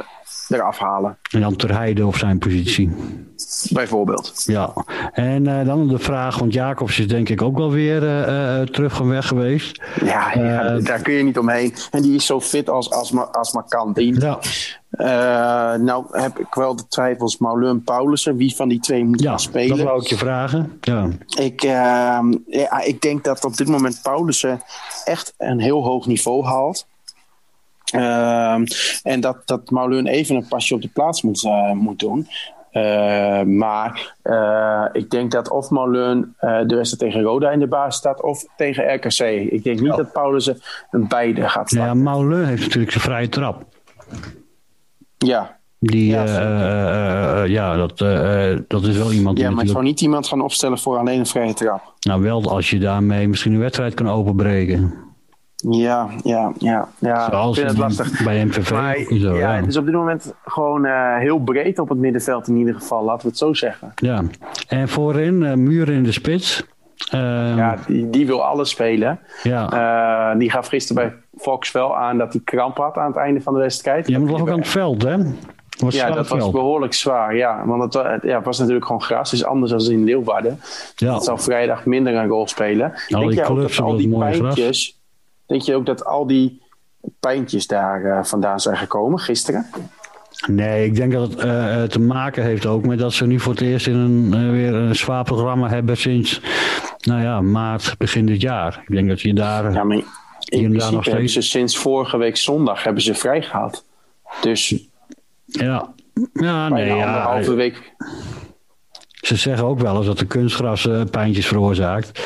eraf 0.48 0.78
halen. 0.78 1.18
En 1.30 1.40
dan 1.40 1.56
ter 1.56 1.76
heide 1.76 2.06
op 2.06 2.16
zijn 2.16 2.38
positie. 2.38 2.90
Bijvoorbeeld. 3.70 4.42
Ja, 4.46 4.72
en 5.12 5.48
uh, 5.48 5.64
dan 5.64 5.88
de 5.88 5.98
vraag, 5.98 6.38
want 6.38 6.52
Jacobs 6.52 6.98
is 6.98 7.08
denk 7.08 7.28
ik 7.28 7.42
ook 7.42 7.56
wel 7.56 7.70
weer 7.70 8.02
uh, 8.02 8.60
terug 8.60 8.94
van 8.94 9.08
weg 9.08 9.26
geweest. 9.26 9.82
Ja, 10.04 10.32
ja 10.34 10.78
daar 10.78 11.02
kun 11.02 11.12
je 11.12 11.22
niet 11.22 11.38
omheen. 11.38 11.74
En 11.90 12.02
die 12.02 12.14
is 12.14 12.26
zo 12.26 12.40
fit 12.40 12.70
als, 12.70 12.90
als, 12.90 13.10
maar, 13.10 13.26
als 13.26 13.52
maar 13.52 13.64
kan. 13.68 13.92
Die, 13.92 14.20
ja. 14.20 14.38
Uh, 14.90 15.80
nou 15.80 16.04
heb 16.10 16.38
ik 16.38 16.54
wel 16.54 16.76
de 16.76 16.86
twijfels, 16.88 17.38
Maulun 17.38 17.82
Paulussen, 17.82 18.36
wie 18.36 18.54
van 18.54 18.68
die 18.68 18.80
twee 18.80 19.04
moet 19.04 19.20
ja, 19.20 19.38
spelen? 19.38 19.76
dat 19.76 19.86
wou 19.86 20.00
ik 20.00 20.06
je 20.06 20.16
vragen. 20.16 20.78
Ja. 20.80 21.08
Ik, 21.38 21.64
uh, 21.64 21.70
ja, 22.46 22.80
ik 22.80 23.00
denk 23.00 23.24
dat 23.24 23.44
op 23.44 23.56
dit 23.56 23.68
moment 23.68 24.00
Paulussen 24.02 24.62
echt 25.04 25.34
een 25.38 25.60
heel 25.60 25.82
hoog 25.84 26.06
niveau 26.06 26.44
haalt. 26.44 26.86
Uh, 27.94 28.60
en 29.02 29.20
dat, 29.20 29.42
dat 29.44 29.70
Maulun 29.70 30.06
even 30.06 30.36
een 30.36 30.48
pasje 30.48 30.74
op 30.74 30.82
de 30.82 30.88
plaats 30.88 31.22
moet, 31.22 31.42
uh, 31.42 31.72
moet 31.72 31.98
doen. 31.98 32.28
Uh, 32.72 33.42
maar 33.42 34.14
uh, 34.24 34.84
ik 34.92 35.10
denk 35.10 35.30
dat 35.30 35.50
of 35.50 35.70
Maulun 35.70 36.34
uh, 36.40 36.58
de 36.66 36.74
wedstrijd 36.74 36.98
tegen 36.98 37.22
Roda 37.22 37.50
in 37.50 37.58
de 37.58 37.66
baas 37.66 37.96
staat 37.96 38.22
of 38.22 38.44
tegen 38.56 38.94
RKC. 38.94 39.20
Ik 39.52 39.64
denk 39.64 39.80
niet 39.80 39.90
oh. 39.90 39.96
dat 39.96 40.12
Paulussen 40.12 40.60
een 40.90 41.08
beide 41.08 41.48
gaat 41.48 41.68
staan. 41.68 41.86
Ja, 41.86 41.94
Maulun 41.94 42.44
heeft 42.44 42.62
natuurlijk 42.62 42.92
zijn 42.92 43.04
vrije 43.04 43.28
trap. 43.28 43.64
Ja, 45.18 45.56
Die, 45.78 46.10
Ja, 46.10 46.24
ja, 46.24 47.42
ja 47.42 47.76
dat, 47.76 48.00
eh, 48.00 48.52
eh, 48.52 48.60
dat 48.68 48.82
is 48.82 48.96
wel 48.96 49.12
iemand 49.12 49.36
die 49.36 49.44
ja 49.44 49.50
maar 49.50 49.64
ik 49.64 49.66
natuurlijk... 49.66 49.70
zou 49.70 49.84
niet 49.84 50.00
iemand 50.00 50.26
gaan 50.26 50.40
opstellen 50.40 50.78
voor 50.78 50.98
alleen 50.98 51.18
een 51.18 51.26
vrije 51.26 51.54
trap. 51.54 51.94
Nou, 52.00 52.22
wel 52.22 52.50
als 52.50 52.70
je 52.70 52.78
daarmee 52.78 53.28
misschien 53.28 53.52
een 53.52 53.60
wedstrijd 53.60 53.94
kan 53.94 54.08
openbreken. 54.08 54.94
Ja, 55.70 56.08
ja, 56.22 56.52
ja. 56.58 56.88
ja. 56.98 57.24
ik 57.24 57.32
Zoals 57.32 57.58
vind 57.58 57.70
het 57.70 57.78
lastig. 57.78 58.24
bij 58.24 58.44
MVV 58.44 58.70
Maar, 58.70 58.96
zo, 58.96 59.34
ja, 59.34 59.34
ja. 59.34 59.56
het 59.56 59.66
is 59.66 59.76
op 59.76 59.84
dit 59.84 59.94
moment 59.94 60.34
gewoon 60.44 60.84
eh, 60.84 61.18
heel 61.18 61.38
breed 61.38 61.78
op 61.78 61.88
het 61.88 61.98
middenveld 61.98 62.48
in 62.48 62.56
ieder 62.56 62.74
geval, 62.74 63.04
laten 63.04 63.22
we 63.22 63.28
het 63.28 63.38
zo 63.38 63.54
zeggen. 63.54 63.92
Ja, 63.94 64.22
en 64.68 64.88
voorin 64.88 65.40
uh, 65.40 65.54
Muren 65.54 65.94
in 65.94 66.02
de 66.02 66.12
spits. 66.12 66.66
Uh, 67.14 67.20
ja, 67.56 67.76
die, 67.86 68.10
die, 68.10 68.26
wil 68.26 68.44
alles 68.44 68.70
spelen. 68.70 69.18
Ja. 69.42 69.72
Uh, 70.32 70.38
die 70.38 70.50
gaf 70.50 70.66
gisteren 70.66 71.02
bij 71.02 71.40
Fox 71.42 71.72
wel 71.72 71.96
aan 71.96 72.18
dat 72.18 72.32
hij 72.32 72.42
kramp 72.44 72.76
had 72.76 72.96
aan 72.96 73.06
het 73.06 73.16
einde 73.16 73.40
van 73.40 73.54
de 73.54 73.60
wedstrijd. 73.60 74.08
Ja, 74.08 74.18
maar 74.18 74.28
dat 74.28 74.38
lag 74.38 74.46
ook 74.46 74.52
aan 74.52 74.58
het 74.58 74.68
veld, 74.68 75.02
hè? 75.02 75.16
Was 75.78 75.94
ja, 75.94 76.10
dat 76.10 76.28
was 76.28 76.50
behoorlijk 76.50 76.94
zwaar. 76.94 77.36
Ja, 77.36 77.66
want 77.66 77.94
het, 77.94 78.22
ja, 78.22 78.36
het 78.36 78.44
was 78.44 78.58
natuurlijk 78.58 78.86
gewoon 78.86 79.02
gras. 79.02 79.30
Het 79.30 79.40
is 79.40 79.46
anders 79.46 79.70
dan 79.70 79.92
in 79.92 80.04
Leeuwarden. 80.04 80.60
Ja. 80.96 81.14
Het 81.14 81.24
zal 81.24 81.38
vrijdag 81.38 81.84
minder 81.84 82.14
een 82.14 82.28
rol 82.28 82.48
spelen. 82.48 82.92
Al 82.92 82.98
denk 83.08 83.30
die 83.30 83.34
jij 83.34 83.48
ook 83.48 83.60
dat 83.60 83.80
al 83.80 83.96
die 83.96 84.10
dat 84.10 84.18
pijntjes... 84.18 85.02
Denk 85.46 85.62
je 85.62 85.74
ook 85.74 85.86
dat 85.86 86.04
al 86.04 86.26
die 86.26 86.62
pijntjes 87.20 87.66
daar 87.66 88.02
uh, 88.02 88.24
vandaan 88.24 88.60
zijn 88.60 88.76
gekomen 88.76 89.18
gisteren? 89.18 89.66
Nee, 90.46 90.86
ik 90.86 90.94
denk 90.94 91.12
dat 91.12 91.30
het 91.30 91.44
uh, 91.44 91.82
te 91.82 92.00
maken 92.00 92.42
heeft 92.42 92.66
ook 92.66 92.86
met 92.86 92.98
dat 92.98 93.12
ze 93.12 93.26
nu 93.26 93.40
voor 93.40 93.52
het 93.52 93.62
eerst 93.62 93.86
in 93.86 93.94
een, 93.94 94.32
uh, 94.34 94.50
weer 94.50 94.74
een 94.74 94.96
zwaar 94.96 95.24
programma 95.24 95.68
hebben 95.68 95.96
sinds 95.96 96.40
nou 97.00 97.22
ja, 97.22 97.40
maart, 97.40 97.94
begin 97.98 98.26
dit 98.26 98.40
jaar. 98.40 98.82
Ik 98.86 98.94
denk 98.94 99.08
dat 99.08 99.20
je 99.20 99.34
daar. 99.34 99.72
Ja, 99.72 99.84
maar 99.84 99.96
in 99.96 100.04
principe 100.68 100.94
nog 100.94 101.04
hebben 101.04 101.28
ze 101.28 101.40
sinds 101.40 101.78
vorige 101.78 102.16
week 102.16 102.36
zondag 102.36 102.84
hebben 102.84 103.02
ze 103.02 103.14
vrij 103.14 103.42
gehad. 103.42 103.84
Dus. 104.40 104.74
Ja, 105.46 105.94
ja 106.32 106.68
nee. 106.68 106.86
Ja, 106.86 107.06
anderhalve 107.06 107.54
week. 107.54 107.94
Ze 109.20 109.36
zeggen 109.36 109.66
ook 109.66 109.78
wel 109.78 109.96
eens 109.96 110.06
dat 110.06 110.18
de 110.18 110.26
kunstgras 110.26 110.88
pijntjes 111.10 111.46
veroorzaakt. 111.46 112.20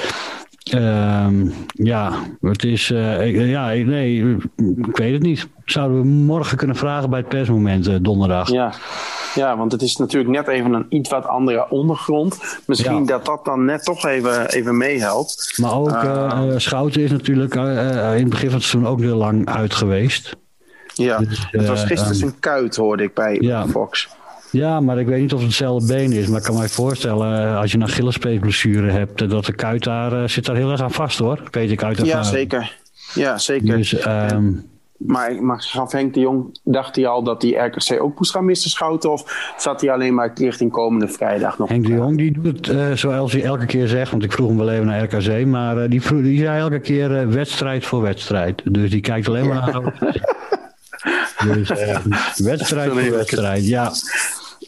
Uh, 0.75 1.27
ja, 1.73 2.13
het 2.41 2.65
is. 2.65 2.91
Uh, 2.91 3.51
ja, 3.51 3.67
nee, 3.69 4.37
ik 4.77 4.97
weet 4.97 5.13
het 5.13 5.23
niet. 5.23 5.49
Zouden 5.65 6.01
we 6.01 6.07
morgen 6.07 6.57
kunnen 6.57 6.77
vragen 6.77 7.11
bij 7.11 7.19
het 7.19 7.29
persmoment 7.29 7.89
uh, 7.89 7.97
donderdag? 8.01 8.51
Ja. 8.51 8.73
ja, 9.35 9.57
want 9.57 9.73
het 9.73 9.83
is 9.83 9.97
natuurlijk 9.97 10.31
net 10.31 10.49
even 10.49 10.73
een 10.73 10.87
iets 10.89 11.11
wat 11.11 11.27
andere 11.27 11.71
ondergrond. 11.71 12.61
Misschien 12.67 13.01
ja. 13.01 13.05
dat 13.05 13.25
dat 13.25 13.45
dan 13.45 13.65
net 13.65 13.85
toch 13.85 14.05
even, 14.05 14.49
even 14.49 14.77
meehelpt. 14.77 15.59
Maar 15.61 15.75
ook 15.75 16.03
uh, 16.03 16.53
Schouten 16.57 17.03
is 17.03 17.11
natuurlijk 17.11 17.55
in 17.55 17.63
het 17.63 18.29
begin 18.29 18.51
van 18.51 18.59
het 18.59 18.69
seizoen 18.69 18.87
ook 18.87 19.01
heel 19.01 19.17
lang 19.17 19.47
uit 19.47 19.75
geweest. 19.75 20.37
Ja, 20.95 21.19
dus, 21.19 21.49
het 21.51 21.67
was 21.67 21.85
gisteren 21.85 22.13
um, 22.13 22.19
zijn 22.19 22.39
kuit, 22.41 22.77
hoorde 22.77 23.03
ik 23.03 23.15
bij 23.15 23.37
ja. 23.41 23.67
Fox. 23.67 24.09
Ja, 24.51 24.81
maar 24.81 24.99
ik 24.99 25.07
weet 25.07 25.21
niet 25.21 25.33
of 25.33 25.39
het 25.39 25.49
hetzelfde 25.49 25.95
been 25.95 26.13
is. 26.13 26.27
Maar 26.27 26.39
ik 26.39 26.45
kan 26.45 26.57
me 26.57 26.69
voorstellen, 26.69 27.57
als 27.57 27.71
je 27.71 27.77
een 27.77 27.85
Achillespeesblessure 27.85 28.91
hebt, 28.91 29.31
dat 29.31 29.45
de 29.45 29.53
kuit 29.53 29.85
daar 29.85 30.13
uh, 30.13 30.29
zit 30.29 30.45
daar 30.45 30.57
heel 30.57 30.71
erg 30.71 30.81
aan 30.81 30.91
vast 30.91 31.19
hoor. 31.19 31.43
Weet 31.51 31.71
ik 31.71 31.83
uit 31.83 32.07
Ja, 32.07 32.23
zeker. 32.23 32.77
Ja, 33.15 33.39
zeker. 33.39 33.77
Dus, 33.77 34.07
um, 34.07 34.67
maar, 34.99 35.43
maar 35.43 35.61
gaf 35.61 35.93
Henk 35.93 36.15
de 36.15 36.21
Jong, 36.21 36.59
dacht 36.65 36.97
hij 36.97 37.07
al 37.07 37.23
dat 37.23 37.41
die 37.41 37.57
RKC 37.57 38.03
ook 38.03 38.19
moest 38.19 38.31
gaan 38.31 38.45
missen 38.45 38.71
schouten? 38.71 39.13
Of 39.13 39.53
zat 39.57 39.81
hij 39.81 39.91
alleen 39.91 40.15
maar 40.15 40.31
richting 40.35 40.71
komende 40.71 41.09
vrijdag 41.09 41.59
nog? 41.59 41.69
Henk 41.69 41.87
de 41.87 41.93
Jong 41.93 42.17
die 42.17 42.33
doet 42.33 42.47
het 42.47 42.67
uh, 42.67 42.93
zoals 42.93 43.33
hij 43.33 43.43
elke 43.43 43.67
keer 43.67 43.89
zegt, 43.89 44.11
want 44.11 44.25
ik 44.25 44.33
vroeg 44.33 44.49
hem 44.49 44.57
wel 44.57 44.71
even 44.71 44.87
naar 44.87 45.03
RKC. 45.03 45.47
Maar 45.47 45.83
uh, 45.83 45.91
die, 45.91 46.03
vroeg, 46.03 46.23
die 46.23 46.39
zei 46.39 46.59
elke 46.59 46.81
keer 46.81 47.11
uh, 47.11 47.29
wedstrijd 47.29 47.87
voor 47.87 48.03
wedstrijd. 48.03 48.63
Dus 48.65 48.91
die 48.91 49.01
kijkt 49.01 49.29
alleen 49.29 49.49
maar 49.49 49.71
naar... 49.73 49.95
dus 51.55 51.71
wedstrijd 52.37 52.91
voor 52.91 53.11
wedstrijd, 53.11 53.67
ja. 53.67 53.93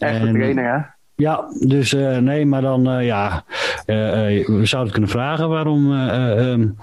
Echt 0.00 0.22
een 0.22 0.34
trainer, 0.34 0.72
hè? 0.72 0.78
Ja, 1.20 1.44
dus 1.58 1.92
uh, 1.92 2.16
nee, 2.16 2.46
maar 2.46 2.62
dan 2.62 2.88
uh, 2.88 3.06
ja, 3.06 3.44
uh, 3.86 4.46
we 4.46 4.60
zouden 4.62 4.92
kunnen 4.92 5.10
vragen 5.10 5.48
waarom 5.48 5.90
um, 5.92 6.76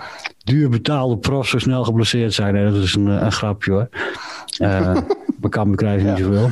duur 0.44 0.70
betaalde 0.70 1.18
profs 1.18 1.50
zo 1.50 1.60
snel 1.60 1.84
geblesseerd 1.84 2.34
zijn. 2.34 2.54
Nee, 2.54 2.72
dat 2.72 2.84
is 2.84 2.96
een, 2.96 3.06
een 3.06 3.32
grapje 3.32 3.72
hoor. 3.72 3.90
we 5.42 5.50
kan 5.50 5.76
krijgen 5.76 6.06
ja. 6.06 6.14
niet 6.14 6.24
zoveel. 6.24 6.50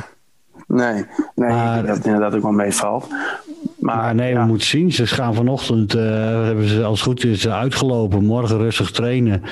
Nee, 0.66 1.04
nee 1.34 1.50
maar, 1.50 1.86
dat 1.86 2.04
inderdaad 2.04 2.34
ook 2.34 2.42
wel 2.42 2.52
meevalt. 2.52 3.08
Maar, 3.78 3.96
maar 3.96 4.14
nee, 4.14 4.32
ja. 4.32 4.40
we 4.40 4.46
moeten 4.46 4.66
zien. 4.66 4.92
Ze 4.92 5.06
gaan 5.06 5.34
vanochtend, 5.34 5.92
hebben 5.92 6.68
ze 6.68 6.84
als 6.84 6.98
het 7.00 7.08
goed 7.08 7.24
is 7.24 7.48
uitgelopen. 7.48 8.24
Morgen 8.24 8.58
rustig 8.58 8.90
trainen. 8.90 9.42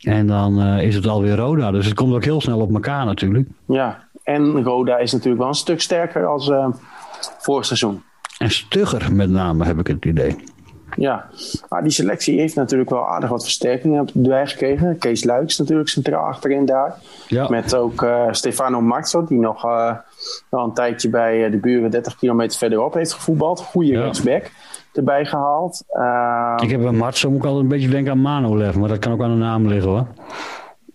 En 0.00 0.26
dan 0.26 0.62
is 0.62 0.94
het 0.94 1.06
alweer 1.06 1.36
Roda. 1.36 1.70
Dus 1.70 1.84
het 1.84 1.94
komt 1.94 2.14
ook 2.14 2.24
heel 2.24 2.40
snel 2.40 2.60
op 2.60 2.74
elkaar 2.74 3.04
natuurlijk. 3.04 3.48
Ja, 3.66 4.08
en 4.22 4.62
Roda 4.62 4.98
is 4.98 5.12
natuurlijk 5.12 5.40
wel 5.40 5.48
een 5.48 5.54
stuk 5.54 5.80
sterker 5.80 6.26
als 6.26 6.48
uh, 6.48 6.68
vorig 7.38 7.64
seizoen. 7.64 8.02
En 8.38 8.50
stugger 8.50 9.12
met 9.14 9.30
name, 9.30 9.64
heb 9.64 9.78
ik 9.78 9.86
het 9.86 10.04
idee. 10.04 10.36
Ja, 10.96 11.28
maar 11.68 11.82
die 11.82 11.92
selectie 11.92 12.40
heeft 12.40 12.54
natuurlijk 12.54 12.90
wel 12.90 13.06
aardig 13.06 13.30
wat 13.30 13.42
versterkingen 13.42 14.08
erbij 14.14 14.46
gekregen. 14.46 14.98
Kees 14.98 15.24
Luiks 15.24 15.58
natuurlijk 15.58 15.88
centraal 15.88 16.24
achterin 16.24 16.64
daar. 16.64 16.94
Ja. 17.26 17.48
Met 17.48 17.74
ook 17.74 18.02
uh, 18.02 18.26
Stefano 18.30 18.80
Marzo, 18.80 19.24
die 19.24 19.38
nog 19.38 19.64
uh, 19.64 19.92
wel 20.48 20.64
een 20.64 20.72
tijdje 20.72 21.08
bij 21.08 21.50
de 21.50 21.56
buren 21.56 21.90
30 21.90 22.16
kilometer 22.16 22.58
verderop 22.58 22.94
heeft 22.94 23.12
gevoetbald. 23.12 23.60
Goede 23.60 23.92
ja. 23.92 24.00
rechtsback 24.00 24.50
erbij 24.92 25.24
gehaald. 25.24 25.84
Ik 26.62 26.70
heb 26.70 26.84
een 26.84 26.96
Marzo, 26.96 27.30
moet 27.30 27.38
ik 27.38 27.44
altijd 27.44 27.62
een 27.62 27.68
beetje 27.68 27.88
denken 27.88 28.12
aan 28.12 28.20
Manolev, 28.20 28.74
maar 28.74 28.88
dat 28.88 28.98
kan 28.98 29.12
ook 29.12 29.22
aan 29.22 29.30
de 29.30 29.36
naam 29.36 29.68
liggen 29.68 29.90
hoor. 29.90 30.06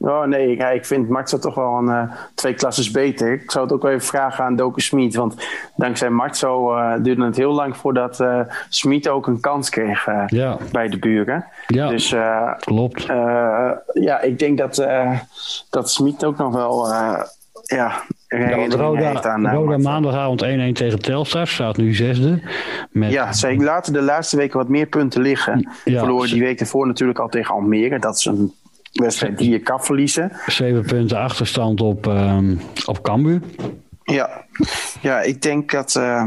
Oh 0.05 0.23
nee, 0.23 0.51
ik, 0.51 0.63
ik 0.63 0.85
vind 0.85 1.09
Marzo 1.09 1.37
toch 1.37 1.55
wel 1.55 1.73
een 1.73 1.87
uh, 1.87 2.11
twee 2.33 2.53
klasses 2.53 2.91
beter. 2.91 3.33
Ik 3.33 3.51
zou 3.51 3.65
het 3.65 3.73
ook 3.73 3.81
wel 3.81 3.91
even 3.91 4.07
vragen 4.07 4.43
aan 4.43 4.55
Doken 4.55 4.81
Smit. 4.81 5.15
Want 5.15 5.47
dankzij 5.75 6.09
Marzo 6.09 6.77
uh, 6.77 6.93
duurde 6.99 7.25
het 7.25 7.37
heel 7.37 7.53
lang 7.53 7.77
voordat 7.77 8.19
uh, 8.19 8.39
Smit 8.69 9.07
ook 9.07 9.27
een 9.27 9.39
kans 9.39 9.69
kreeg 9.69 10.07
ja. 10.27 10.57
bij 10.71 10.87
de 10.87 10.99
buren. 10.99 11.45
Ja, 11.67 11.89
dus, 11.89 12.15
klopt. 12.59 13.03
ja, 13.93 14.21
ik 14.21 14.39
denk 14.39 14.57
dat, 14.57 14.87
dat 15.69 15.91
Smit 15.91 16.25
ook 16.25 16.37
nog 16.37 16.53
wel... 16.53 16.87
ja, 17.63 18.01
ja, 18.27 18.67
Roda, 18.67 19.23
aan, 19.23 19.49
Roda 19.49 19.77
maandagavond 19.77 20.45
1-1 20.45 20.47
tegen 20.73 21.01
Telstar, 21.01 21.47
staat 21.47 21.77
nu 21.77 21.93
zesde. 21.93 22.41
Met... 22.91 23.11
Ja, 23.11 23.33
ze 23.33 23.55
laten 23.55 23.93
de 23.93 24.01
laatste 24.01 24.37
weken 24.37 24.57
wat 24.57 24.69
meer 24.69 24.85
punten 24.85 25.21
liggen. 25.21 25.69
Ja, 25.85 25.99
Verloren 25.99 26.29
die 26.29 26.41
week 26.41 26.59
ervoor 26.59 26.87
natuurlijk 26.87 27.19
al 27.19 27.29
tegen 27.29 27.55
Almere. 27.55 27.99
Dat 27.99 28.15
is 28.15 28.25
een 28.25 28.53
wedstrijd 29.01 29.37
die 29.37 29.49
je 29.49 29.59
kan 29.59 29.83
verliezen. 29.83 30.31
Zeven 30.45 30.85
punten 30.85 31.17
achterstand 31.17 31.81
op, 31.81 32.05
um, 32.05 32.59
op 32.85 33.01
Cambuur. 33.01 33.41
Ja. 34.03 34.45
ja, 35.01 35.21
ik 35.21 35.41
denk 35.41 35.71
dat, 35.71 35.95
uh, 35.95 36.25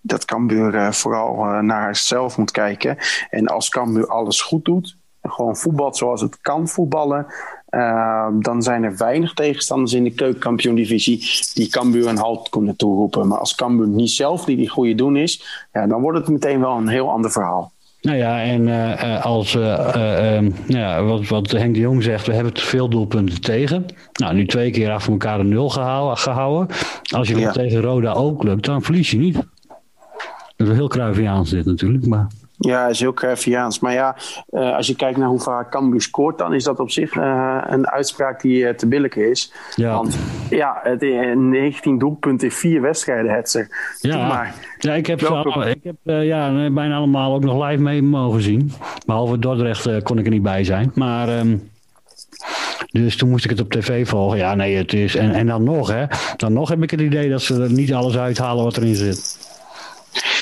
dat 0.00 0.24
Cambuur 0.24 0.74
uh, 0.74 0.90
vooral 0.90 1.44
uh, 1.44 1.60
naar 1.60 1.96
zichzelf 1.96 2.38
moet 2.38 2.50
kijken. 2.50 2.96
En 3.30 3.46
als 3.46 3.68
Cambuur 3.68 4.06
alles 4.06 4.40
goed 4.40 4.64
doet, 4.64 4.96
gewoon 5.22 5.56
voetbalt 5.56 5.96
zoals 5.96 6.20
het 6.20 6.40
kan 6.40 6.68
voetballen... 6.68 7.26
dan 8.40 8.62
zijn 8.62 8.84
er 8.84 8.96
weinig 8.96 9.34
tegenstanders 9.34 9.92
in 9.92 10.04
de 10.04 10.14
keukenkampioen-divisie 10.14 11.18
die 11.54 11.68
Cambuur 11.68 12.06
een 12.06 12.18
halt 12.18 12.48
kunnen 12.48 12.76
toeroepen. 12.76 13.28
Maar 13.28 13.38
als 13.38 13.54
Cambuur 13.54 13.88
niet 13.88 14.10
zelf 14.10 14.44
die 14.44 14.56
die 14.56 14.68
goede 14.68 14.94
doen 14.94 15.16
is, 15.16 15.66
ja, 15.72 15.86
dan 15.86 16.00
wordt 16.00 16.18
het 16.18 16.28
meteen 16.28 16.60
wel 16.60 16.76
een 16.76 16.88
heel 16.88 17.10
ander 17.10 17.30
verhaal. 17.30 17.72
Nou 18.00 18.16
ja, 18.16 18.42
en 18.42 18.68
uh, 18.68 19.24
als 19.24 19.54
uh, 19.54 19.92
uh, 19.96 20.50
ja, 20.66 21.02
wat, 21.02 21.28
wat 21.28 21.50
Henk 21.50 21.74
de 21.74 21.80
Jong 21.80 22.02
zegt, 22.02 22.26
we 22.26 22.32
hebben 22.32 22.52
te 22.52 22.60
veel 22.60 22.88
doelpunten 22.88 23.40
tegen. 23.40 23.86
Nou, 24.12 24.34
nu 24.34 24.46
twee 24.46 24.70
keer 24.70 24.90
achter 24.90 25.12
elkaar 25.12 25.40
een 25.40 25.48
nul 25.48 25.68
gehouden. 25.68 26.16
gehouden. 26.16 26.76
Als 27.14 27.28
je 27.28 27.34
dat 27.34 27.54
tegen 27.54 27.80
Roda 27.80 28.12
ook 28.12 28.42
lukt, 28.42 28.64
dan 28.64 28.82
verlies 28.82 29.10
je 29.10 29.18
niet. 29.18 29.38
Dat 30.56 30.68
is 30.68 30.74
heel 30.74 30.88
Cruyffiaans 30.88 31.50
dit 31.50 31.64
natuurlijk, 31.64 32.06
maar... 32.06 32.26
Ja, 32.58 32.86
is 32.86 33.00
heel 33.00 33.12
Cruyffiaans. 33.12 33.80
Maar 33.80 33.92
ja, 33.92 34.16
uh, 34.50 34.76
als 34.76 34.86
je 34.86 34.96
kijkt 34.96 35.18
naar 35.18 35.28
hoe 35.28 35.40
vaak 35.40 35.70
Cambuur 35.70 36.00
scoort, 36.00 36.38
dan 36.38 36.54
is 36.54 36.64
dat 36.64 36.80
op 36.80 36.90
zich 36.90 37.14
uh, 37.14 37.58
een 37.66 37.88
uitspraak 37.88 38.40
die 38.40 38.62
uh, 38.62 38.70
te 38.70 38.86
billijken 38.86 39.30
is. 39.30 39.52
Ja. 39.74 39.92
Want 39.94 40.18
ja, 40.50 40.80
het, 40.82 41.00
19 41.00 41.98
doelpunten 41.98 42.48
in 42.48 42.54
vier 42.54 42.80
wedstrijden, 42.80 43.32
het 43.32 43.50
ze. 43.50 43.66
Ja. 44.00 44.26
Maar, 44.26 44.54
ja, 44.78 44.92
ik 44.94 45.06
heb, 45.06 45.20
ik 45.20 45.82
heb 45.82 45.96
ja, 46.04 46.70
bijna 46.70 46.96
allemaal 46.96 47.34
ook 47.34 47.44
nog 47.44 47.66
live 47.66 47.82
mee 47.82 48.02
mogen 48.02 48.42
zien. 48.42 48.72
Behalve 49.06 49.38
Dordrecht 49.38 50.02
kon 50.02 50.18
ik 50.18 50.24
er 50.24 50.30
niet 50.30 50.42
bij 50.42 50.64
zijn. 50.64 50.90
Maar... 50.94 51.38
Um, 51.38 51.70
dus 52.90 53.16
toen 53.16 53.28
moest 53.28 53.44
ik 53.44 53.50
het 53.50 53.60
op 53.60 53.72
tv 53.72 54.08
volgen. 54.08 54.38
Ja, 54.38 54.54
nee, 54.54 54.76
het 54.76 54.92
is. 54.92 55.16
En, 55.16 55.32
en 55.32 55.46
dan 55.46 55.62
nog, 55.62 55.88
hè. 55.88 56.04
Dan 56.36 56.52
nog 56.52 56.68
heb 56.68 56.82
ik 56.82 56.90
het 56.90 57.00
idee 57.00 57.30
dat 57.30 57.42
ze 57.42 57.62
er 57.62 57.72
niet 57.72 57.92
alles 57.92 58.18
uithalen 58.18 58.64
wat 58.64 58.76
erin 58.76 58.94
zit. 58.94 59.47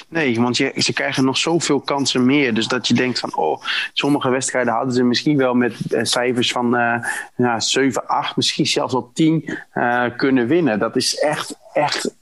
Nee, 0.08 0.40
want 0.40 0.56
je, 0.56 0.72
ze 0.76 0.92
krijgen 0.92 1.25
nog 1.25 1.36
zoveel 1.36 1.80
kansen 1.80 2.25
meer. 2.25 2.54
Dus 2.54 2.68
dat 2.68 2.88
je 2.88 2.94
denkt 2.94 3.18
van, 3.18 3.36
oh, 3.36 3.62
sommige 3.92 4.30
wedstrijden 4.30 4.72
hadden 4.72 4.94
ze 4.94 5.02
misschien 5.02 5.36
wel 5.36 5.54
met 5.54 5.75
uh, 5.90 6.00
cijfers 6.02 6.52
van 6.52 6.75
uh, 6.75 7.04
ja, 7.36 7.60
7, 7.60 8.06
8, 8.06 8.36
misschien 8.36 8.66
zelfs 8.66 8.92
wel 8.92 9.10
10 9.14 9.44
uh, 9.75 10.04
kunnen 10.16 10.46
winnen. 10.46 10.78
Dat 10.78 10.96
is 10.96 11.18
echt, 11.18 11.58
echt 11.72 12.14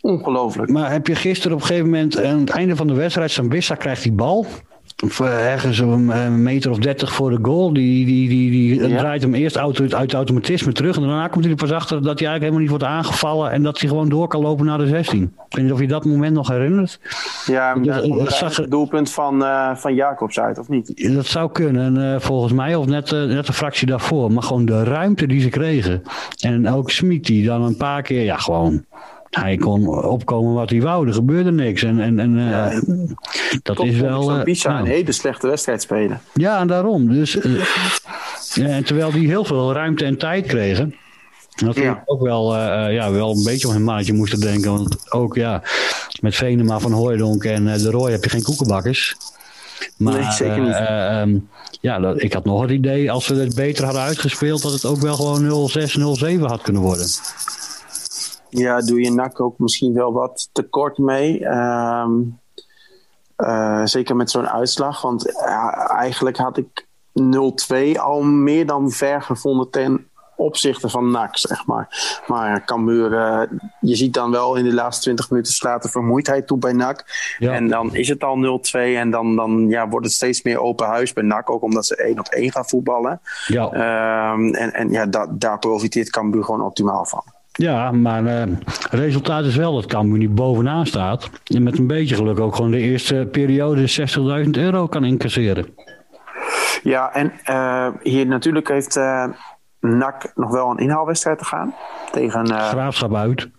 ongelooflijk. 0.00 0.70
Maar 0.70 0.90
heb 0.90 1.06
je 1.06 1.14
gisteren 1.14 1.56
op 1.56 1.60
een 1.60 1.66
gegeven 1.66 1.90
moment, 1.90 2.22
aan 2.22 2.40
het 2.40 2.50
einde 2.50 2.76
van 2.76 2.86
de 2.86 2.94
wedstrijd, 2.94 3.30
Sambissa 3.30 3.74
krijgt 3.74 4.02
die 4.02 4.12
bal. 4.12 4.46
Eh, 5.20 5.52
ergens 5.52 5.78
een 5.78 6.10
eh, 6.10 6.28
meter 6.28 6.70
of 6.70 6.78
dertig 6.78 7.12
voor 7.12 7.30
de 7.30 7.38
goal. 7.42 7.72
Die, 7.72 8.06
die, 8.06 8.28
die, 8.28 8.50
die 8.50 8.88
Ja. 8.88 8.96
draait 8.98 9.22
hem 9.22 9.34
eerst 9.34 9.56
auto, 9.56 9.86
uit 9.96 10.12
automatisme 10.14 10.72
terug. 10.72 10.96
En 10.96 11.02
daarna 11.02 11.28
komt 11.28 11.44
hij 11.44 11.52
er 11.52 11.58
pas 11.58 11.72
achter 11.72 12.02
dat 12.02 12.18
hij 12.18 12.28
eigenlijk 12.28 12.40
helemaal 12.40 12.60
niet 12.60 12.68
wordt 12.70 12.84
aangevallen. 12.84 13.50
En 13.50 13.62
dat 13.62 13.80
hij 13.80 13.88
gewoon 13.88 14.08
door 14.08 14.28
kan 14.28 14.40
lopen 14.40 14.66
naar 14.66 14.78
de 14.78 14.86
16. 14.86 15.22
Ik 15.22 15.56
weet 15.56 15.64
niet 15.64 15.72
of 15.72 15.80
je 15.80 15.86
dat 15.86 16.04
moment 16.04 16.34
nog 16.34 16.48
herinnert. 16.48 17.00
Ja, 17.46 17.74
eh, 17.74 17.82
dat 17.84 18.26
er 18.26 18.32
zag 18.32 18.56
het 18.56 18.70
doelpunt 18.70 19.10
van, 19.10 19.44
eh, 19.44 19.74
van 19.74 19.94
Jacobs 19.94 20.40
uit, 20.40 20.58
of 20.58 20.68
niet? 20.68 21.12
Dat 21.14 21.26
zou 21.26 21.52
kunnen, 21.52 22.14
eh, 22.14 22.20
volgens 22.20 22.52
mij. 22.52 22.74
Of 22.74 22.86
net, 22.86 23.12
eh, 23.12 23.22
net 23.24 23.48
een 23.48 23.54
fractie 23.54 23.86
daarvoor. 23.86 24.32
Maar 24.32 24.42
gewoon 24.42 24.64
de 24.64 24.84
ruimte 24.84 25.26
die 25.26 25.40
ze 25.40 25.48
kregen. 25.48 26.02
En 26.40 26.68
ook 26.68 26.90
Smit 26.90 27.26
die 27.26 27.46
dan 27.46 27.62
een 27.62 27.76
paar 27.76 28.02
keer, 28.02 28.22
ja 28.24 28.36
gewoon... 28.36 28.84
Hij 29.32 29.56
kon 29.56 29.88
opkomen 30.04 30.52
wat 30.54 30.70
hij 30.70 30.80
wou. 30.82 31.06
Er 31.08 31.14
gebeurde 31.14 31.52
niks. 31.52 31.82
En, 31.82 32.00
en, 32.00 32.18
en 32.18 32.38
eh, 32.38 32.80
dat 33.62 33.80
is 33.84 33.96
wel... 33.98 34.30
eh, 34.30 34.42
Pisa 34.42 34.68
nou, 34.70 34.80
een 34.84 34.90
hele 34.90 35.12
slechte 35.12 35.46
wedstrijd 35.46 35.82
spelen. 35.82 36.20
Ja, 36.34 36.60
en 36.60 36.66
daarom. 36.66 37.08
Dus, 37.08 37.38
eh, 37.40 38.74
en 38.76 38.84
terwijl 38.84 39.10
die 39.12 39.26
heel 39.28 39.44
veel 39.44 39.72
ruimte 39.72 40.04
en 40.04 40.18
tijd 40.18 40.46
kregen. 40.46 40.94
Dat 41.56 41.76
Ja. 41.76 42.02
ook 42.06 42.22
wel, 42.22 42.56
ja, 42.90 43.10
wel 43.10 43.30
een 43.36 43.44
beetje 43.44 43.66
om 43.68 43.72
hun 43.74 43.84
maatje 43.84 44.12
moesten 44.12 44.40
denken. 44.40 44.70
Want 44.72 45.12
ook 45.12 45.34
ja, 45.34 45.62
met 46.20 46.34
Venema 46.34 46.78
van 46.78 46.92
Hooijdonk 46.92 47.44
en 47.44 47.68
eh, 47.68 47.78
de 47.82 47.90
Roy 47.90 48.10
heb 48.10 48.24
je 48.24 48.30
geen 48.30 48.42
koekenbakkers. 48.42 49.16
Maar 49.96 50.12
Nee, 50.20 50.30
zeker 50.32 50.60
niet. 50.62 50.72
eh, 50.74 50.80
eh, 51.10 51.20
ehm, 51.20 51.36
ja, 51.80 51.98
dat, 51.98 52.22
ik 52.22 52.32
had 52.32 52.44
nog 52.44 52.60
het 52.62 52.70
idee, 52.70 53.10
als 53.10 53.28
we 53.28 53.34
het 53.34 53.54
beter 53.54 53.84
hadden 53.84 54.02
uitgespeeld, 54.02 54.62
dat 54.62 54.72
het 54.72 54.84
ook 54.84 55.00
wel 55.00 55.14
gewoon 55.14 55.44
0-6, 55.70 55.96
0-7 55.98 56.40
had 56.40 56.62
kunnen 56.62 56.82
worden. 56.82 57.06
Ja, 58.54 58.80
doe 58.80 59.00
je 59.00 59.10
NAC 59.12 59.40
ook 59.40 59.58
misschien 59.58 59.94
wel 59.94 60.12
wat 60.12 60.48
tekort 60.52 60.98
mee. 60.98 61.44
Ehm, 61.46 62.10
eh, 63.36 63.80
zeker 63.84 64.16
met 64.16 64.30
zo'n 64.30 64.48
uitslag. 64.48 65.02
Want 65.02 65.42
eigenlijk 65.88 66.36
had 66.36 66.56
ik 66.56 66.86
0-2 67.12 68.00
al 68.00 68.22
meer 68.22 68.66
dan 68.66 68.90
ver 68.90 69.22
gevonden 69.22 69.70
ten 69.70 70.06
opzichte 70.36 70.88
van 70.88 71.10
NAC, 71.10 71.36
zeg 71.36 71.66
maar. 71.66 72.20
Maar 72.26 72.64
Cambuur, 72.64 73.14
eh, 73.16 73.42
je 73.80 73.96
ziet 73.96 74.14
dan 74.14 74.30
wel 74.30 74.54
in 74.56 74.64
de 74.64 74.74
laatste 74.74 75.02
20 75.02 75.30
minuten 75.30 75.52
slaat 75.52 75.82
de 75.82 75.88
vermoeidheid 75.88 76.46
toe 76.46 76.58
bij 76.58 76.72
NAC. 76.72 77.04
Ja. 77.38 77.52
En 77.52 77.68
dan 77.68 77.94
is 77.94 78.08
het 78.08 78.22
al 78.24 78.36
0-2 78.36 78.96
en 78.96 79.10
dan, 79.10 79.36
dan 79.36 79.68
ja, 79.68 79.88
wordt 79.88 80.06
het 80.06 80.14
steeds 80.14 80.42
meer 80.42 80.60
open 80.60 80.86
huis 80.86 81.12
bij 81.12 81.22
NAC. 81.24 81.50
Ook 81.50 81.62
omdat 81.62 81.86
ze 81.86 81.96
één 81.96 82.18
op 82.18 82.26
één 82.26 82.52
gaan 82.52 82.68
voetballen. 82.68 83.20
Ja, 83.46 83.68
Ehm, 83.70 84.54
en 84.54 84.72
en 84.72 84.90
ja, 84.90 85.06
da- 85.06 85.28
daar 85.30 85.58
profiteert 85.58 86.10
Cambuur 86.10 86.44
gewoon 86.44 86.62
optimaal 86.62 87.04
van. 87.04 87.22
Ja 87.52 87.92
maar 87.92 88.26
eh, 88.26 88.42
het 88.66 88.92
resultaat 88.92 89.44
is 89.44 89.56
wel 89.56 89.74
dat 89.74 89.86
Cambuur 89.86 90.18
niet 90.18 90.34
bovenaan 90.34 90.86
staat. 90.86 91.30
En 91.44 91.62
met 91.62 91.78
een 91.78 91.86
beetje 91.86 92.14
geluk 92.14 92.40
ook 92.40 92.56
gewoon 92.56 92.70
de 92.70 92.78
eerste 92.78 93.28
periode 93.30 94.06
60.000 94.44 94.50
euro 94.50 94.86
kan 94.86 95.04
incasseren. 95.04 95.66
Ja, 96.82 97.12
en 97.12 97.32
eh, 97.44 97.88
hier 98.02 98.26
natuurlijk 98.26 98.68
heeft 98.68 98.96
eh 98.96 99.24
NAC 99.82 100.32
nog 100.34 100.50
wel 100.50 100.70
een 100.70 100.78
inhaalwedstrijd 100.78 101.38
te 101.38 101.44
gaan. 101.44 101.74
Tegen 102.10 102.44
eh, 102.44 102.68
Graafschap 102.68 103.14
uit. 103.14 103.50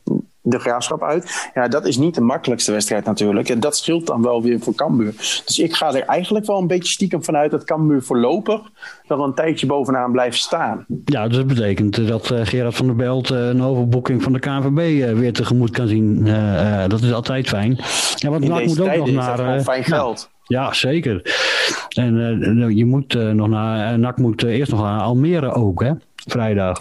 De 0.46 0.60
Graafschap 0.60 1.04
uit. 1.04 1.50
Ja, 1.54 1.68
dat 1.68 1.86
is 1.86 1.98
niet 1.98 2.16
de 2.16 2.22
makkelijkste 2.22 2.72
wedstrijd 2.72 3.06
natuurlijk. 3.06 3.50
En 3.50 3.60
dat 3.60 3.78
scheelt 3.78 4.08
dan 4.08 4.22
wel 4.22 4.42
weer 4.42 4.60
voor 4.60 4.76
Cambuur. 4.76 5.14
Dus 5.46 5.60
ik 5.60 5.74
ga 5.74 5.94
er 5.94 6.04
eigenlijk 6.04 6.46
wel 6.46 6.58
een 6.58 6.68
beetje 6.68 6.94
stiekem 6.94 7.24
vanuit 7.24 7.52
dat 7.52 7.64
Cambuur 7.64 8.02
voorlopig 8.02 8.62
nog 9.08 9.26
een 9.26 9.34
tijdje 9.34 9.66
bovenaan 9.66 10.12
blijft 10.12 10.38
staan. 10.38 10.86
Ja, 11.06 11.28
dus 11.28 11.38
dat 11.38 11.48
betekent 11.48 11.98
eh, 11.98 12.08
dat 12.08 12.32
eh, 12.32 12.40
Gerard 12.44 12.76
van 12.76 12.86
der 12.86 12.96
Belt 12.96 13.30
eh, 13.30 13.48
een 13.48 13.64
overboeking 13.64 14.24
van 14.24 14.34
de 14.34 14.40
KNVB 14.40 15.16
weer 15.18 15.34
tegemoet 15.34 15.72
kan 15.72 15.88
zien. 15.88 16.26
Dat 16.88 17.02
is 17.02 17.14
altijd 17.14 17.48
fijn. 17.48 17.80
Ja, 18.16 18.30
want 18.30 18.48
NAC 18.48 18.66
moet 18.66 18.80
ook 18.80 18.96
nog 18.96 19.12
naar... 19.12 19.62
fijn 19.62 19.84
geld. 19.84 20.32
Ja, 20.44 20.74
zeker. 20.74 21.22
En 21.90 22.42
eh, 22.42 22.76
je 22.76 22.86
moet 22.86 23.34
nog 23.34 23.48
naar... 23.48 24.00
NAC 24.00 24.18
moet 24.18 24.44
eerst 24.44 24.72
nog 24.72 24.82
naar 24.82 25.02
Almere 25.02 25.54
ook, 25.54 25.84
hè? 25.84 25.92
Vrijdag. 26.16 26.78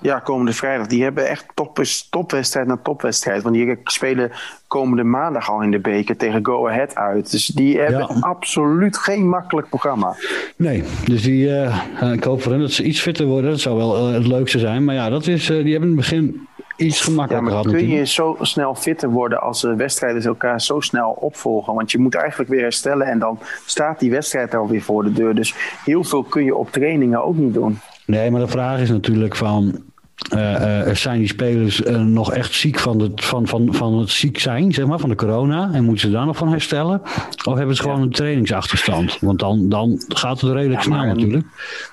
Ja, 0.00 0.18
komende 0.18 0.52
vrijdag. 0.52 0.86
Die 0.86 1.02
hebben 1.02 1.28
echt 1.28 1.46
top, 1.54 1.78
topwedstrijd 2.10 2.66
na 2.66 2.78
topwedstrijd. 2.82 3.42
Want 3.42 3.54
die 3.54 3.78
spelen 3.84 4.30
komende 4.66 5.02
maandag 5.04 5.50
al 5.50 5.62
in 5.62 5.70
de 5.70 5.78
beker 5.78 6.16
tegen 6.16 6.46
Go 6.46 6.68
Ahead 6.68 6.94
uit. 6.94 7.30
Dus 7.30 7.46
die 7.46 7.78
hebben 7.78 7.98
Ja. 7.98 8.16
absoluut 8.20 8.96
geen 8.96 9.28
makkelijk 9.28 9.68
programma. 9.68 10.14
Nee, 10.56 10.84
dus 11.04 11.22
die, 11.22 11.48
eh, 11.48 11.78
eh, 12.00 12.12
ik 12.12 12.24
hoop 12.24 12.42
voor 12.42 12.52
hen 12.52 12.60
dat 12.60 12.70
ze 12.70 12.82
iets 12.82 13.00
fitter 13.00 13.26
worden. 13.26 13.50
Dat 13.50 13.60
zou 13.60 13.76
wel 13.76 13.96
eh, 13.96 14.12
het 14.14 14.26
leukste 14.26 14.58
zijn. 14.58 14.84
Maar 14.84 14.94
ja, 14.94 15.08
dat 15.08 15.26
is, 15.26 15.46
die 15.46 15.56
hebben 15.56 15.90
in 15.90 15.96
het 15.96 15.96
begin 15.96 16.48
iets 16.76 16.98
Ja, 16.98 17.04
gemakkelijker 17.04 17.42
maar 17.52 17.62
gehad 17.62 17.76
kun 17.76 17.88
je 17.88 18.06
zo 18.06 18.36
snel 18.40 18.74
fitter 18.74 19.10
worden 19.10 19.40
als 19.40 19.60
de 19.60 19.76
wedstrijden 19.76 20.22
elkaar 20.22 20.60
zo 20.60 20.80
snel 20.80 21.10
opvolgen? 21.10 21.74
Want 21.74 21.90
je 21.90 21.98
moet 21.98 22.14
eigenlijk 22.14 22.50
weer 22.50 22.60
herstellen 22.60 23.06
en 23.06 23.18
dan 23.18 23.38
staat 23.66 24.00
die 24.00 24.10
wedstrijd 24.10 24.52
er 24.52 24.58
alweer 24.58 24.82
voor 24.82 25.04
de 25.04 25.12
deur. 25.12 25.34
Dus 25.34 25.54
heel 25.84 26.04
veel 26.04 26.22
kun 26.22 26.44
je 26.44 26.56
op 26.56 26.72
trainingen 26.72 27.24
ook 27.24 27.36
niet 27.36 27.54
doen. 27.54 27.78
Nee, 28.08 28.30
maar 28.30 28.40
de 28.40 28.46
vraag 28.48 28.80
is 28.80 28.90
natuurlijk 28.90 29.36
van... 29.36 29.82
eh, 30.30 30.88
eh, 30.88 30.94
zijn 30.96 31.18
die 31.18 31.28
spelers 31.28 31.82
eh, 31.82 32.00
nog 32.00 32.32
echt 32.32 32.52
ziek 32.54 32.78
van 32.78 33.00
het, 33.00 33.24
van, 33.24 33.46
van, 33.46 33.74
van 33.74 33.98
het 33.98 34.10
ziek 34.10 34.38
zijn, 34.38 34.72
zeg 34.72 34.86
maar, 34.86 34.98
van 34.98 35.08
de 35.08 35.14
corona? 35.14 35.70
En 35.72 35.84
moeten 35.84 36.00
ze 36.08 36.10
daar 36.14 36.26
nog 36.26 36.36
van 36.36 36.48
herstellen? 36.50 37.02
Of 37.44 37.54
hebben 37.56 37.76
ze 37.76 37.82
gewoon 37.82 38.02
een 38.02 38.10
trainingsachterstand? 38.10 39.18
Want 39.20 39.38
dan, 39.38 39.68
dan 39.68 40.02
gaat 40.08 40.40
het 40.40 40.50
redelijk 40.52 40.80
Ja, 40.80 40.86
snel 40.86 41.00
een- 41.02 41.06
natuurlijk. 41.08 41.46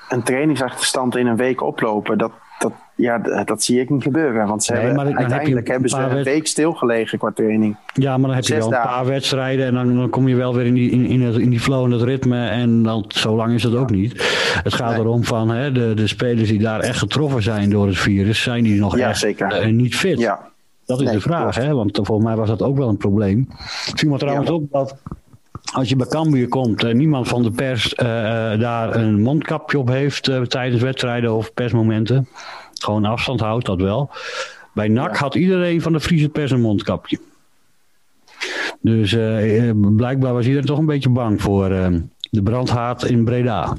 Een 0.09 0.23
trainingsachterstand 0.23 1.15
in 1.15 1.27
een 1.27 1.35
week 1.37 1.61
oplopen, 1.63 2.17
dat, 2.17 2.31
dat, 2.69 2.73
ja, 2.95 3.43
dat 3.45 3.63
zie 3.63 3.79
ik 3.79 3.89
niet 3.89 4.03
gebeuren. 4.03 4.47
Want 4.47 4.63
ze 4.63 4.71
Nee, 4.71 4.81
hebben, 4.81 4.97
maar 4.97 5.07
heb 5.11 5.17
uiteindelijk 5.17 5.67
hebben 5.67 5.89
ze 5.89 5.97
een 5.97 6.23
week 6.23 6.47
stilgelegen 6.47 7.17
qua 7.17 7.31
training. 7.35 7.75
Ja, 7.93 8.17
maar 8.17 8.27
dan 8.27 8.35
heb 8.35 8.45
je 8.45 8.55
wel 8.55 8.65
een 8.65 8.71
dagen. 8.71 8.89
paar 8.89 9.05
wedstrijden 9.05 9.65
en 9.65 9.73
dan, 9.73 9.95
dan 9.95 10.09
kom 10.09 10.27
je 10.27 10.35
wel 10.35 10.55
weer 10.55 10.65
in 10.65 10.73
die, 10.73 10.91
in, 10.91 11.05
in, 11.05 11.21
het, 11.21 11.35
in 11.37 11.49
die 11.49 11.59
flow 11.59 11.85
en 11.85 11.91
het 11.91 12.01
ritme. 12.01 12.47
En 12.47 12.83
dan, 12.83 13.05
zo 13.07 13.35
lang 13.35 13.53
is 13.53 13.63
het 13.63 13.75
ook 13.75 13.89
niet. 13.89 14.11
Het 14.63 14.73
gaat 14.73 14.91
Nee. 14.91 14.99
erom 14.99 15.23
van 15.23 15.49
hè, 15.49 15.71
de, 15.71 15.93
de 15.93 16.07
spelers 16.07 16.49
die 16.49 16.59
daar 16.59 16.79
echt 16.79 16.97
getroffen 16.97 17.43
zijn 17.43 17.69
door 17.69 17.87
het 17.87 17.97
virus, 17.97 18.41
zijn 18.41 18.63
die 18.63 18.79
nog 18.79 18.97
Ja, 18.97 19.09
echt 19.09 19.19
zeker. 19.19 19.51
eh, 19.51 19.71
niet 19.71 19.95
fit? 19.95 20.19
Ja, 20.19 20.39
Dat 20.85 20.99
is 20.99 21.05
Nee, 21.05 21.13
de 21.15 21.21
vraag, 21.21 21.41
klopt. 21.41 21.67
hè? 21.67 21.73
want 21.73 21.97
eh, 21.97 22.05
volgens 22.05 22.27
mij 22.27 22.35
was 22.37 22.47
dat 22.47 22.61
ook 22.61 22.77
wel 22.77 22.89
een 22.89 22.97
probleem. 22.97 23.47
Ik 23.87 23.99
zie 23.99 24.09
maar 24.09 24.19
trouwens 24.19 24.47
Ja. 24.47 24.53
ook 24.53 24.71
dat 24.71 24.95
als 25.73 25.89
je 25.89 25.95
bij 25.95 26.07
Cambuur 26.07 26.47
komt, 26.47 26.83
eh, 26.83 26.93
niemand 26.93 27.27
van 27.27 27.43
de 27.43 27.51
pers 27.51 27.95
eh, 27.95 28.53
eh, 28.53 28.59
daar 28.59 28.95
een 28.95 29.21
mondkapje 29.21 29.79
op 29.79 29.87
heeft 29.87 30.27
eh, 30.27 30.41
tijdens 30.41 30.81
wedstrijden 30.81 31.33
of 31.33 31.53
persmomenten. 31.53 32.27
Gewoon 32.73 33.05
afstand 33.05 33.39
houdt, 33.39 33.65
dat 33.65 33.81
wel. 33.81 34.09
Bij 34.73 34.87
NAC 34.87 35.13
Ja. 35.13 35.19
had 35.19 35.35
iedereen 35.35 35.81
van 35.81 35.93
de 35.93 35.99
Friese 35.99 36.29
pers 36.29 36.51
een 36.51 36.61
mondkapje. 36.61 37.19
Dus 38.81 39.17
blijkbaar 39.95 40.33
was 40.33 40.45
iedereen 40.45 40.65
toch 40.67 40.77
een 40.77 40.85
beetje 40.85 41.09
bang 41.09 41.41
voor 41.41 41.69
de 42.31 42.43
brandhaard 42.43 43.03
in 43.03 43.23
Breda. 43.23 43.75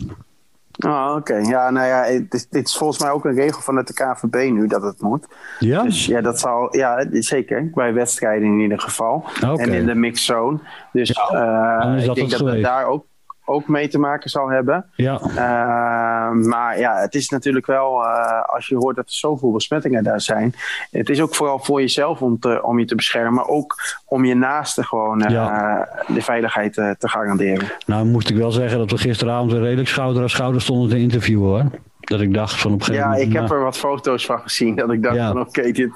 Ah, 0.79 1.15
oké. 1.17 1.35
Ja, 1.37 1.71
nou 1.71 1.87
ja, 1.87 2.05
is- 2.05 2.49
dit 2.49 2.67
is 2.67 2.77
volgens 2.77 2.99
mij 3.01 3.11
ook 3.11 3.25
een 3.25 3.35
regel 3.35 3.61
vanuit 3.61 3.87
de 3.87 3.93
KVB 3.95 4.51
nu 4.51 4.67
dat 4.67 4.83
het 4.83 5.01
moet. 5.01 5.27
Ja? 5.59 5.83
Dus 5.83 6.07
ja, 6.07 6.21
dat 6.21 6.41
zal, 6.41 6.77
ja, 6.77 7.07
zeker. 7.11 7.71
Bij 7.75 7.93
wedstrijden 7.95 8.49
in 8.49 8.59
ieder 8.59 8.81
geval. 8.81 9.25
En 9.61 9.73
in 9.73 9.87
de 9.87 9.95
mixzone. 9.95 10.59
Dus 10.93 11.11
eh, 11.11 11.95
ik 12.07 12.15
denk 12.15 12.31
dat 12.31 12.39
geweest. 12.39 12.65
daar 12.65 12.87
ook, 12.87 13.05
ook 13.49 13.69
mee 13.69 13.89
te 13.89 13.99
maken 13.99 14.31
zal 14.31 14.49
hebben. 14.49 14.85
Ja. 14.95 15.21
Eh, 15.21 16.31
maar 16.31 16.79
ja, 16.79 16.97
het 16.97 17.15
is 17.15 17.29
natuurlijk 17.29 17.67
wel, 17.67 18.05
eh, 18.05 18.43
als 18.55 18.67
je 18.69 18.77
hoort 18.77 18.97
dat 18.97 19.05
er 19.07 19.13
zoveel 19.13 19.53
besmettingen 19.53 20.05
daar 20.05 20.21
zijn. 20.21 20.55
Het 20.91 21.09
is 21.09 21.21
ook 21.21 21.35
vooral 21.35 21.59
voor 21.59 21.81
jezelf 21.81 22.23
om, 22.23 22.39
te, 22.39 22.63
om 22.63 22.79
je 22.79 22.85
te 22.85 22.95
beschermen. 22.95 23.33
Maar 23.35 23.47
ook 23.47 23.75
om 24.05 24.25
je 24.25 24.35
naasten 24.35 24.85
gewoon 24.85 25.23
eh, 25.23 25.31
Ja. 25.31 25.89
de 26.07 26.23
veiligheid 26.23 26.73
te 26.75 26.97
garanderen. 27.09 27.69
Nou 27.87 28.07
moest 28.07 28.31
ik 28.31 28.37
wel 28.37 28.51
zeggen 28.51 28.79
dat 28.79 28.91
we 28.91 28.99
gisteravond 28.99 29.53
redelijk 29.53 29.89
schouder 29.89 30.23
aan 30.23 30.29
schouder 30.31 30.61
stonden 30.61 30.89
te 30.89 30.99
interviewen 30.99 31.49
hoor. 31.49 31.65
Dat 32.01 32.21
ik 32.21 32.35
dacht 32.35 32.61
van 32.61 32.73
op 32.73 32.79
een 32.79 32.85
gegeven 32.85 33.05
Ja, 33.09 33.11
moment... 33.13 33.29
ik 33.29 33.39
heb 33.39 33.49
nou, 33.49 33.55
er 33.59 33.65
wat 33.65 33.77
foto's 33.79 34.27
van 34.27 34.41
gezien. 34.41 34.75
Dat 34.77 34.91
ik 34.91 35.03
dacht 35.03 35.15
Ja. 35.17 35.33
van 35.33 35.41
oké, 35.41 35.71
dit 35.73 35.91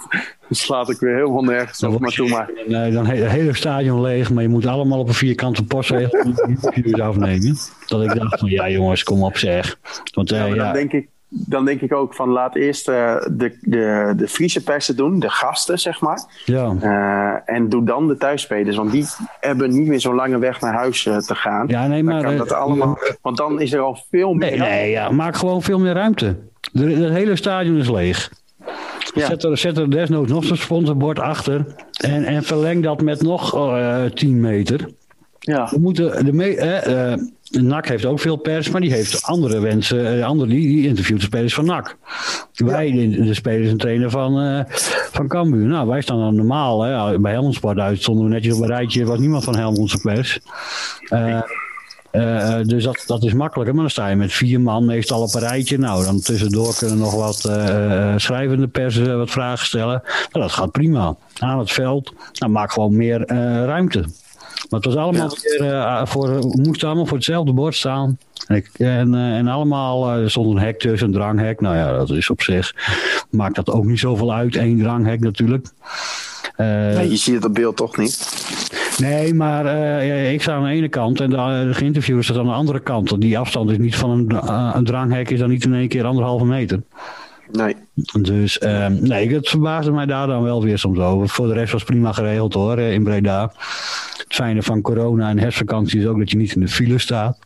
slaat 0.50 0.90
ik 0.90 0.98
weer 1.00 1.14
helemaal 1.14 1.42
nergens 1.42 1.78
Dan 1.78 1.94
op. 1.94 2.00
Maar 2.00 2.10
toe 2.10 2.28
maar. 2.28 2.50
Nee, 2.66 2.92
dan 2.92 3.06
he- 3.06 3.16
het 3.16 3.30
hele 3.30 3.54
stadion 3.54 4.00
leeg, 4.00 4.30
maar 4.32 4.42
je 4.42 4.48
moet 4.48 4.66
allemaal 4.66 4.98
op 4.98 5.08
een 5.08 5.14
vierkante 5.14 5.64
postzegel 5.64 6.20
interviews 6.46 7.00
afnemen. 7.00 7.56
Dat 7.86 8.02
ik 8.02 8.14
dacht 8.14 8.38
van 8.38 8.48
ja 8.50 8.68
jongens, 8.68 9.02
kom 9.04 9.22
op 9.22 9.36
zeg. 9.36 9.78
Want 10.14 10.32
eh, 10.32 10.38
Ja, 10.38 10.44
ja, 10.46 10.54
dan, 10.64 10.72
denk 10.72 10.92
ik, 10.92 11.08
dan 11.28 11.64
denk 11.64 11.80
ik 11.80 11.92
ook 11.94 12.14
van 12.14 12.28
laat 12.28 12.54
eerst 12.56 12.88
eh, 12.88 13.16
de, 13.32 13.58
de, 13.60 14.12
de 14.16 14.28
Friese 14.28 14.62
persen 14.62 14.96
doen, 14.96 15.18
de 15.18 15.28
gasten 15.30 15.78
zeg 15.78 16.00
maar. 16.00 16.42
ja. 16.44 16.74
Eh, 16.80 17.54
en 17.54 17.68
doe 17.68 17.84
dan 17.84 18.08
de 18.08 18.16
thuisspelers, 18.16 18.76
want 18.76 18.92
die 18.92 19.06
hebben 19.40 19.70
niet 19.70 19.86
meer 19.86 20.00
zo'n 20.00 20.14
lange 20.14 20.38
weg 20.38 20.60
naar 20.60 20.74
huis 20.74 21.06
eh, 21.06 21.16
te 21.16 21.34
gaan. 21.34 21.64
Ja, 21.68 21.86
nee, 21.86 22.02
Dan 22.04 22.12
maar, 22.12 22.22
kan 22.22 22.32
eh, 22.32 22.38
dat 22.38 22.52
allemaal, 22.52 22.98
want 23.22 23.36
dan 23.36 23.60
is 23.60 23.72
er 23.72 23.80
al 23.80 24.04
veel 24.10 24.34
meer. 24.34 24.50
Nee, 24.50 24.58
nee, 24.58 24.90
ja, 24.90 25.10
maak 25.10 25.36
gewoon 25.36 25.62
veel 25.62 25.78
meer 25.78 25.94
ruimte. 25.94 26.36
Het 26.72 26.96
hele 27.10 27.36
stadion 27.36 27.76
is 27.76 27.90
leeg. 27.90 28.30
Ja. 29.14 29.26
Zet, 29.26 29.44
er, 29.44 29.58
zet 29.58 29.78
er 29.78 29.90
desnoods 29.90 30.30
nog 30.30 30.44
zo'n 30.44 30.56
sponsorbord 30.56 31.18
achter. 31.18 31.66
En, 32.00 32.24
en 32.24 32.42
verleng 32.42 32.82
dat 32.82 33.02
met 33.02 33.22
nog 33.22 33.54
eh 33.54 34.04
10 34.04 34.40
meter. 34.40 34.88
Ja. 35.38 35.68
We 35.70 35.78
moeten 35.78 36.24
de 36.24 36.32
me 36.32 36.56
eh, 36.56 37.12
eh, 37.12 37.20
NAC 37.50 37.88
heeft 37.88 38.04
ook 38.04 38.20
veel 38.20 38.36
pers, 38.36 38.70
maar 38.70 38.80
die 38.80 38.92
heeft 38.92 39.22
andere 39.22 39.60
wensen. 39.60 40.22
andere, 40.22 40.50
die, 40.50 40.68
die 40.68 40.86
interviewt 40.86 41.18
de 41.18 41.26
spelers 41.26 41.54
van 41.54 41.64
NAC. 41.64 41.96
Wij, 42.54 42.92
de, 42.92 43.24
de 43.24 43.34
spelers 43.34 43.70
en 43.70 43.76
trainer 43.76 44.10
van, 44.10 44.40
eh 44.40 44.60
van 45.12 45.28
Cambuur. 45.28 45.66
Nou, 45.66 45.88
wij 45.88 46.00
staan 46.00 46.18
dan 46.18 46.34
normaal. 46.34 46.82
Hè, 46.82 47.18
bij 47.18 47.32
Helmond 47.32 47.54
Sport 47.54 47.78
uit 47.78 48.00
stonden 48.00 48.24
we 48.24 48.30
netjes 48.30 48.54
op 48.54 48.60
een 48.60 48.66
rijtje. 48.66 49.00
Er 49.00 49.06
was 49.06 49.18
niemand 49.18 49.44
van 49.44 49.56
Helmondse 49.56 50.00
pers. 50.00 50.40
Eh, 51.08 51.42
Eh, 52.10 52.58
dus 52.62 52.84
dat, 52.84 53.02
dat 53.06 53.24
is 53.24 53.32
makkelijker. 53.32 53.74
Maar 53.74 53.82
dan 53.82 53.92
sta 53.92 54.08
je 54.08 54.16
met 54.16 54.32
vier 54.32 54.60
man 54.60 54.84
meestal 54.84 55.22
op 55.22 55.34
een 55.34 55.40
rijtje. 55.40 55.78
Nou, 55.78 56.04
dan 56.04 56.20
tussendoor 56.20 56.74
kunnen 56.74 56.98
nog 56.98 57.14
wat 57.14 57.44
eh, 57.44 58.12
eh, 58.12 58.18
schrijvende 58.18 58.68
pers 58.68 58.98
wat 58.98 59.30
vragen 59.30 59.66
stellen. 59.66 60.02
Nou, 60.04 60.44
dat 60.44 60.52
gaat 60.52 60.70
prima. 60.70 61.16
Aan 61.38 61.58
het 61.58 61.72
veld. 61.72 62.12
Nou, 62.38 62.52
maak 62.52 62.72
gewoon 62.72 62.96
meer 62.96 63.26
ruimte. 63.66 64.04
Maar 64.68 64.80
het 64.80 64.84
was 64.84 64.96
allemaal 64.96 65.36
weer, 65.40 66.06
voor, 66.06 66.28
we 66.28 66.60
moesten 66.62 66.86
allemaal 66.88 67.06
voor 67.06 67.16
hetzelfde 67.16 67.52
bord 67.52 67.74
staan. 67.74 68.18
En, 68.46 68.56
ik, 68.56 68.70
en, 68.76 69.14
en 69.14 69.48
allemaal, 69.48 70.10
eh, 70.10 70.22
er 70.22 70.30
stond 70.30 70.56
een 70.56 70.62
hek 70.62 70.78
tussen, 70.78 71.06
een 71.08 71.14
dranghek. 71.14 71.60
Nou 71.60 71.76
ja, 71.76 71.96
dat 71.96 72.10
is 72.10 72.30
op 72.30 72.42
zich, 72.42 72.74
maakt 73.30 73.54
dat 73.54 73.70
ook 73.70 73.84
niet 73.84 73.98
zoveel 73.98 74.32
uit. 74.32 74.56
Eén 74.56 74.78
dranghek 74.78 75.20
natuurlijk. 75.20 75.68
Nee, 76.56 77.10
je 77.10 77.16
ziet 77.16 77.34
het 77.34 77.44
op 77.44 77.54
beeld 77.54 77.76
toch 77.76 77.96
niet. 77.96 78.28
Nee, 79.00 79.34
maar 79.34 79.66
eh, 79.66 80.32
ik 80.32 80.42
sta 80.42 80.54
aan 80.54 80.64
de 80.64 80.70
ene 80.70 80.88
kant 80.88 81.20
en 81.20 81.30
de, 81.30 81.36
de 81.66 81.74
geïnterviewde 81.74 82.22
staat 82.22 82.36
aan 82.36 82.44
de 82.44 82.52
andere 82.52 82.80
kant. 82.80 83.20
Die 83.20 83.38
afstand 83.38 83.70
is 83.70 83.78
niet 83.78 83.96
van 83.96 84.10
een, 84.10 84.30
eh, 84.30 84.70
een 84.74 84.84
dranghek, 84.84 85.30
is 85.30 85.38
dan 85.38 85.48
niet 85.48 85.64
in 85.64 85.74
één 85.74 85.88
keer 85.88 86.04
anderhalve 86.04 86.44
meter. 86.44 86.82
Nee. 87.52 87.76
Dus 88.20 88.58
eh, 88.58 88.86
nee, 88.86 89.34
het 89.34 89.48
verbaasde 89.48 89.92
mij 89.92 90.06
daar 90.06 90.26
dan 90.26 90.42
wel 90.42 90.62
weer 90.62 90.78
soms 90.78 90.98
over. 90.98 91.28
Voor 91.28 91.46
de 91.46 91.52
rest 91.52 91.72
was 91.72 91.80
het 91.80 91.90
prima 91.90 92.12
geregeld 92.12 92.54
hoor, 92.54 92.76
eh, 92.78 92.92
in 92.92 93.04
Breda. 93.04 93.52
Het 94.16 94.34
fijne 94.34 94.62
van 94.62 94.80
corona 94.80 95.28
en 95.28 95.38
herfstvakantie 95.38 96.00
is 96.00 96.06
ook 96.06 96.18
dat 96.18 96.30
je 96.30 96.36
niet 96.36 96.54
in 96.54 96.60
de 96.60 96.68
file 96.68 96.98
staat. 96.98 97.38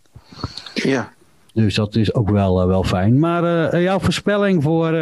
Ja. 0.74 1.12
Dus 1.52 1.74
dat 1.74 1.96
is 1.96 2.14
ook 2.14 2.30
wel, 2.30 2.66
wel 2.66 2.84
fijn. 2.84 3.18
Maar 3.18 3.80
jouw 3.80 3.98
voorspelling 3.98 4.62
voor 4.62 4.94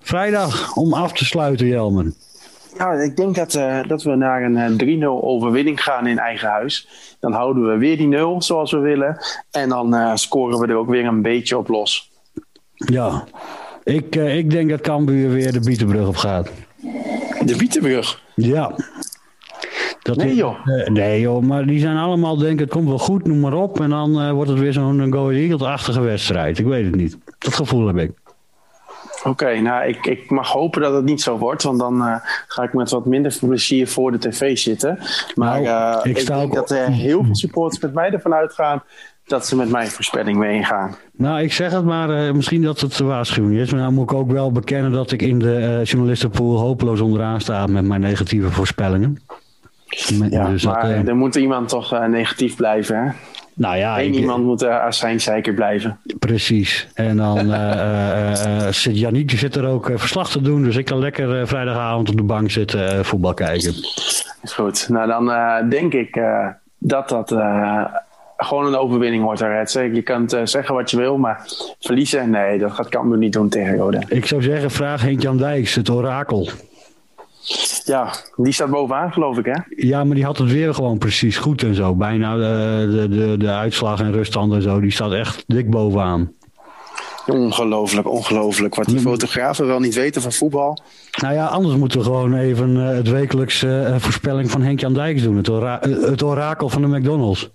vrijdag 0.00 0.74
om 0.74 0.92
af 0.92 1.12
te 1.12 1.24
sluiten, 1.24 1.66
Jelmer. 1.66 2.12
Ja, 2.76 2.92
ik 2.92 3.16
denk 3.16 3.34
dat, 3.34 3.54
eh, 3.54 3.78
dat 3.86 4.02
we 4.02 4.14
naar 4.14 4.42
een 4.42 4.56
eh, 4.56 4.76
3-0 4.76 5.22
overwinning 5.22 5.82
gaan 5.82 6.06
in 6.06 6.18
eigen 6.18 6.48
huis. 6.48 6.88
Dan 7.20 7.32
houden 7.32 7.68
we 7.70 7.76
weer 7.76 7.96
die 7.96 8.06
0 8.06 8.42
zoals 8.42 8.70
we 8.72 8.78
willen. 8.78 9.16
En 9.50 9.68
dan 9.68 9.94
eh, 9.94 10.14
scoren 10.14 10.58
we 10.58 10.66
er 10.66 10.76
ook 10.76 10.88
weer 10.88 11.04
een 11.04 11.22
beetje 11.22 11.58
op 11.58 11.68
los. 11.68 12.10
Ja, 12.74 13.24
ik, 13.84 14.16
eh, 14.16 14.36
ik 14.36 14.50
denk 14.50 14.70
dat 14.70 14.80
Cambuur 14.80 15.30
weer 15.30 15.52
de 15.52 15.60
Bietenbrug 15.60 16.06
op 16.08 16.16
gaat. 16.16 16.50
De 17.44 17.56
Wietenbrug. 17.56 18.22
Ja. 18.34 18.74
Dat 20.02 20.16
Nee, 20.16 20.34
joh. 20.34 20.56
eh, 20.64 20.86
nee 20.86 21.20
joh, 21.20 21.42
maar 21.42 21.66
die 21.66 21.80
zijn 21.80 21.96
allemaal 21.96 22.36
denken 22.36 22.64
het 22.64 22.74
komt 22.74 22.88
wel 22.88 22.98
goed, 22.98 23.26
noem 23.26 23.40
maar 23.40 23.52
op. 23.52 23.80
En 23.80 23.90
dan 23.90 24.20
eh, 24.20 24.30
wordt 24.30 24.50
het 24.50 24.58
weer 24.58 24.72
zo'n 24.72 25.12
Go 25.12 25.28
Eagles-achtige 25.30 26.00
wedstrijd. 26.00 26.58
Ik 26.58 26.66
weet 26.66 26.84
het 26.84 26.94
niet. 26.94 27.18
Dat 27.38 27.54
gevoel 27.54 27.86
heb 27.86 27.96
ik. 27.96 28.10
Oké, 29.24 29.60
nou 29.60 29.88
ik, 29.88 30.06
ik 30.06 30.30
mag 30.30 30.48
hopen 30.52 30.80
dat 30.82 30.94
het 30.94 31.04
niet 31.04 31.22
zo 31.22 31.38
wordt. 31.38 31.62
Want 31.62 31.78
dan 31.78 32.02
eh, 32.06 32.14
ga 32.46 32.62
ik 32.62 32.72
met 32.74 32.90
wat 32.90 33.06
minder 33.06 33.36
plezier 33.40 33.88
voor 33.88 34.10
de 34.12 34.18
tv 34.18 34.58
zitten. 34.58 34.98
Maar 35.34 35.60
Nou, 35.62 36.00
eh, 36.04 36.10
ik 36.12 36.26
denk 36.26 36.40
ook- 36.42 36.54
dat 36.54 36.70
er 36.70 36.86
heel 36.90 37.24
veel 37.24 37.34
supporters 37.36 37.82
met 37.82 37.94
mij 37.94 38.10
ervan 38.10 38.34
uitgaan 38.34 38.82
dat 39.26 39.46
ze 39.46 39.56
met 39.56 39.70
mijn 39.70 39.88
voorspelling 39.88 40.38
meegaan. 40.38 40.96
Nou, 41.12 41.40
ik 41.40 41.52
zeg 41.52 41.72
het 41.72 41.84
maar, 41.84 42.10
eh, 42.10 42.32
misschien 42.32 42.62
dat 42.62 42.80
het 42.80 42.96
de 42.96 43.04
waarschuwing 43.04 43.56
is. 43.58 43.70
Maar 43.70 43.80
nou 43.80 43.92
moet 43.92 44.10
ik 44.10 44.16
ook 44.16 44.30
wel 44.30 44.52
bekennen 44.52 44.92
dat 44.92 45.12
ik 45.12 45.22
in 45.22 45.38
de 45.38 45.80
journalistenpool 45.84 46.58
hopeloos 46.58 47.00
onderaan 47.00 47.40
sta 47.40 47.66
met 47.66 47.84
mijn 47.84 48.00
negatieve 48.00 48.50
voorspellingen. 48.50 49.22
Met- 50.18 50.32
Ja, 50.32 50.48
dus 50.48 50.64
maar 50.64 50.90
er 51.06 51.16
moet 51.16 51.34
iemand 51.34 51.68
toch 51.68 52.06
negatief 52.08 52.56
blijven. 52.56 53.04
Hè? 53.04 53.10
Nou 53.58 53.76
ja, 53.76 54.00
Eén 54.00 54.14
iemand 54.14 54.44
moet 54.44 54.62
uh, 54.62 54.78
azijnzeiker 54.78 55.54
blijven. 55.54 55.98
Precies. 56.18 56.88
En 56.94 57.16
dan 57.16 57.38
eh, 57.54 57.72
eh, 57.72 58.32
eh, 58.32 58.66
eh, 58.66 58.72
zit 58.72 58.94
die 59.28 59.38
zit 59.38 59.54
er 59.54 59.66
ook 59.66 59.90
eh, 59.90 59.98
verslag 59.98 60.30
te 60.30 60.40
doen. 60.40 60.62
Dus 60.62 60.76
ik 60.76 60.84
kan 60.84 60.98
lekker 60.98 61.40
eh, 61.40 61.46
vrijdagavond 61.46 62.08
op 62.08 62.16
de 62.16 62.22
bank 62.22 62.50
zitten 62.50 62.98
eh, 62.98 63.04
voetbal 63.04 63.34
kijken. 63.34 63.74
Is 64.42 64.52
goed. 64.52 64.88
Nou, 64.88 65.06
dan 65.06 65.30
eh, 65.30 65.68
denk 65.70 65.92
ik 65.92 66.16
eh, 66.16 66.46
dat 66.78 67.08
dat 67.08 67.32
eh, 67.32 67.84
gewoon 68.36 68.66
een 68.66 68.76
overwinning 68.76 69.22
wordt. 69.22 69.40
Red. 69.40 69.72
Je 69.72 70.02
kan 70.02 70.22
het 70.22 70.32
eh, 70.32 70.40
zeggen 70.44 70.74
wat 70.74 70.90
je 70.90 70.96
wil, 70.96 71.16
maar 71.18 71.42
verliezen, 71.80 72.30
nee, 72.30 72.58
dat 72.58 72.72
gaat 72.72 72.88
Cambuur 72.88 73.18
niet 73.18 73.32
doen 73.32 73.48
tegen 73.48 73.76
Rode. 73.76 74.02
Ik 74.08 74.26
zou 74.26 74.42
zeggen, 74.42 74.70
vraag 74.70 75.02
Henk-Jan 75.02 75.36
Dijks, 75.36 75.74
het 75.74 75.90
orakel. 75.90 76.48
Ja, 77.88 78.10
die 78.36 78.52
staat 78.52 78.70
bovenaan, 78.70 79.12
geloof 79.12 79.38
ik, 79.38 79.44
hè? 79.44 79.54
Ja, 79.76 80.04
maar 80.04 80.14
die 80.14 80.24
had 80.24 80.38
het 80.38 80.50
weer 80.52 80.74
gewoon 80.74 80.98
precies 80.98 81.36
goed 81.36 81.62
en 81.62 81.74
zo. 81.74 81.94
Bijna 81.94 82.36
de, 82.36 82.88
de, 82.90 83.08
de, 83.08 83.36
de 83.36 83.50
uitslag 83.50 84.00
en 84.00 84.12
ruststand 84.12 84.52
en 84.52 84.62
zo. 84.62 84.80
Die 84.80 84.90
staat 84.90 85.12
echt 85.12 85.44
dik 85.46 85.70
bovenaan. 85.70 86.32
Ongelooflijk, 87.26 88.08
ongelooflijk. 88.10 88.74
Wat 88.74 88.86
die 88.86 88.98
fotografen 89.00 89.66
wel 89.66 89.80
niet 89.80 89.94
weten 89.94 90.22
van 90.22 90.32
voetbal. 90.32 90.78
Nou 91.22 91.34
ja, 91.34 91.46
anders 91.46 91.76
moeten 91.76 91.98
we 91.98 92.04
gewoon 92.04 92.34
even 92.34 92.76
eh, 92.88 92.94
het 92.96 93.08
wekelijks 93.10 93.62
eh, 93.62 93.94
voorspelling 93.98 94.50
van 94.50 94.62
Henk-Jan 94.62 94.94
Dijks 94.94 95.22
doen. 95.22 95.36
Het, 95.36 95.48
ora- 95.48 95.80
eh, 95.80 95.90
het 96.02 96.22
orakel 96.22 96.68
van 96.68 96.82
de 96.82 96.88
McDonald's. 96.98 97.50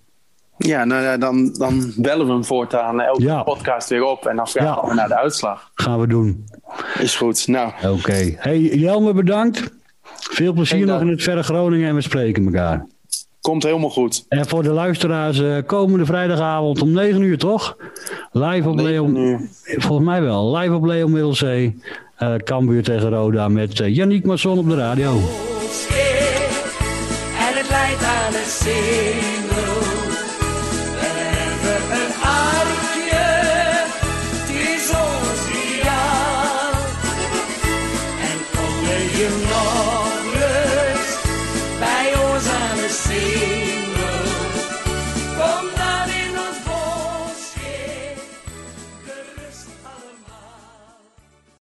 Ja, 0.57 0.83
nou, 0.85 1.01
ja, 1.03 1.17
dan, 1.17 1.53
dan 1.53 1.93
bellen 1.95 2.25
we 2.25 2.31
hem 2.31 2.45
voortaan 2.45 3.01
elke 3.01 3.21
Ja. 3.21 3.43
podcast 3.43 3.89
weer 3.89 4.03
op. 4.03 4.25
En 4.25 4.35
dan 4.35 4.47
vragen 4.47 4.81
Ja. 4.83 4.87
we 4.89 4.93
naar 4.95 5.07
de 5.07 5.17
uitslag. 5.17 5.71
Gaan 5.73 5.99
we 5.99 6.07
doen. 6.07 6.45
Is 6.99 7.15
goed. 7.15 7.47
Nou, 7.47 7.71
Oké. 7.87 8.33
Hey, 8.37 8.59
Jelmer, 8.61 9.13
bedankt. 9.13 9.71
Veel 10.31 10.53
plezier 10.53 10.85
nog 10.85 11.01
in 11.01 11.07
het 11.07 11.23
verre 11.23 11.43
Groningen 11.43 11.89
en 11.89 11.95
we 11.95 12.01
spreken 12.01 12.45
elkaar. 12.45 12.85
komt 13.41 13.63
helemaal 13.63 13.89
goed. 13.89 14.25
En 14.29 14.47
voor 14.47 14.63
de 14.63 14.69
luisteraars, 14.71 15.39
eh, 15.41 15.57
komende 15.65 16.05
vrijdagavond 16.05 16.81
om 16.81 16.91
9 16.91 17.21
uur 17.21 17.37
toch? 17.37 17.77
Live 18.31 18.69
op 18.69 18.79
Leo. 18.79 19.07
Negen 19.07 19.21
uur. 19.31 19.49
Volgens 19.81 20.07
mij 20.07 20.21
wel. 20.21 20.55
Live 20.57 20.73
op 20.73 20.85
Leo 20.85 21.07
Middelzee. 21.07 21.77
eh 22.17 22.35
Cambuur 22.35 22.83
tegen 22.83 23.09
Roda 23.09 23.47
met 23.47 23.79
eh, 23.79 23.95
Yannick 23.95 24.25
Masson 24.25 24.57
op 24.57 24.69
de 24.69 24.75
radio. 24.75 25.11
En 25.11 25.19
het 27.57 27.69
leidt 27.69 28.03
aan 28.03 28.33
het 28.33 28.49
zingel. 28.49 29.02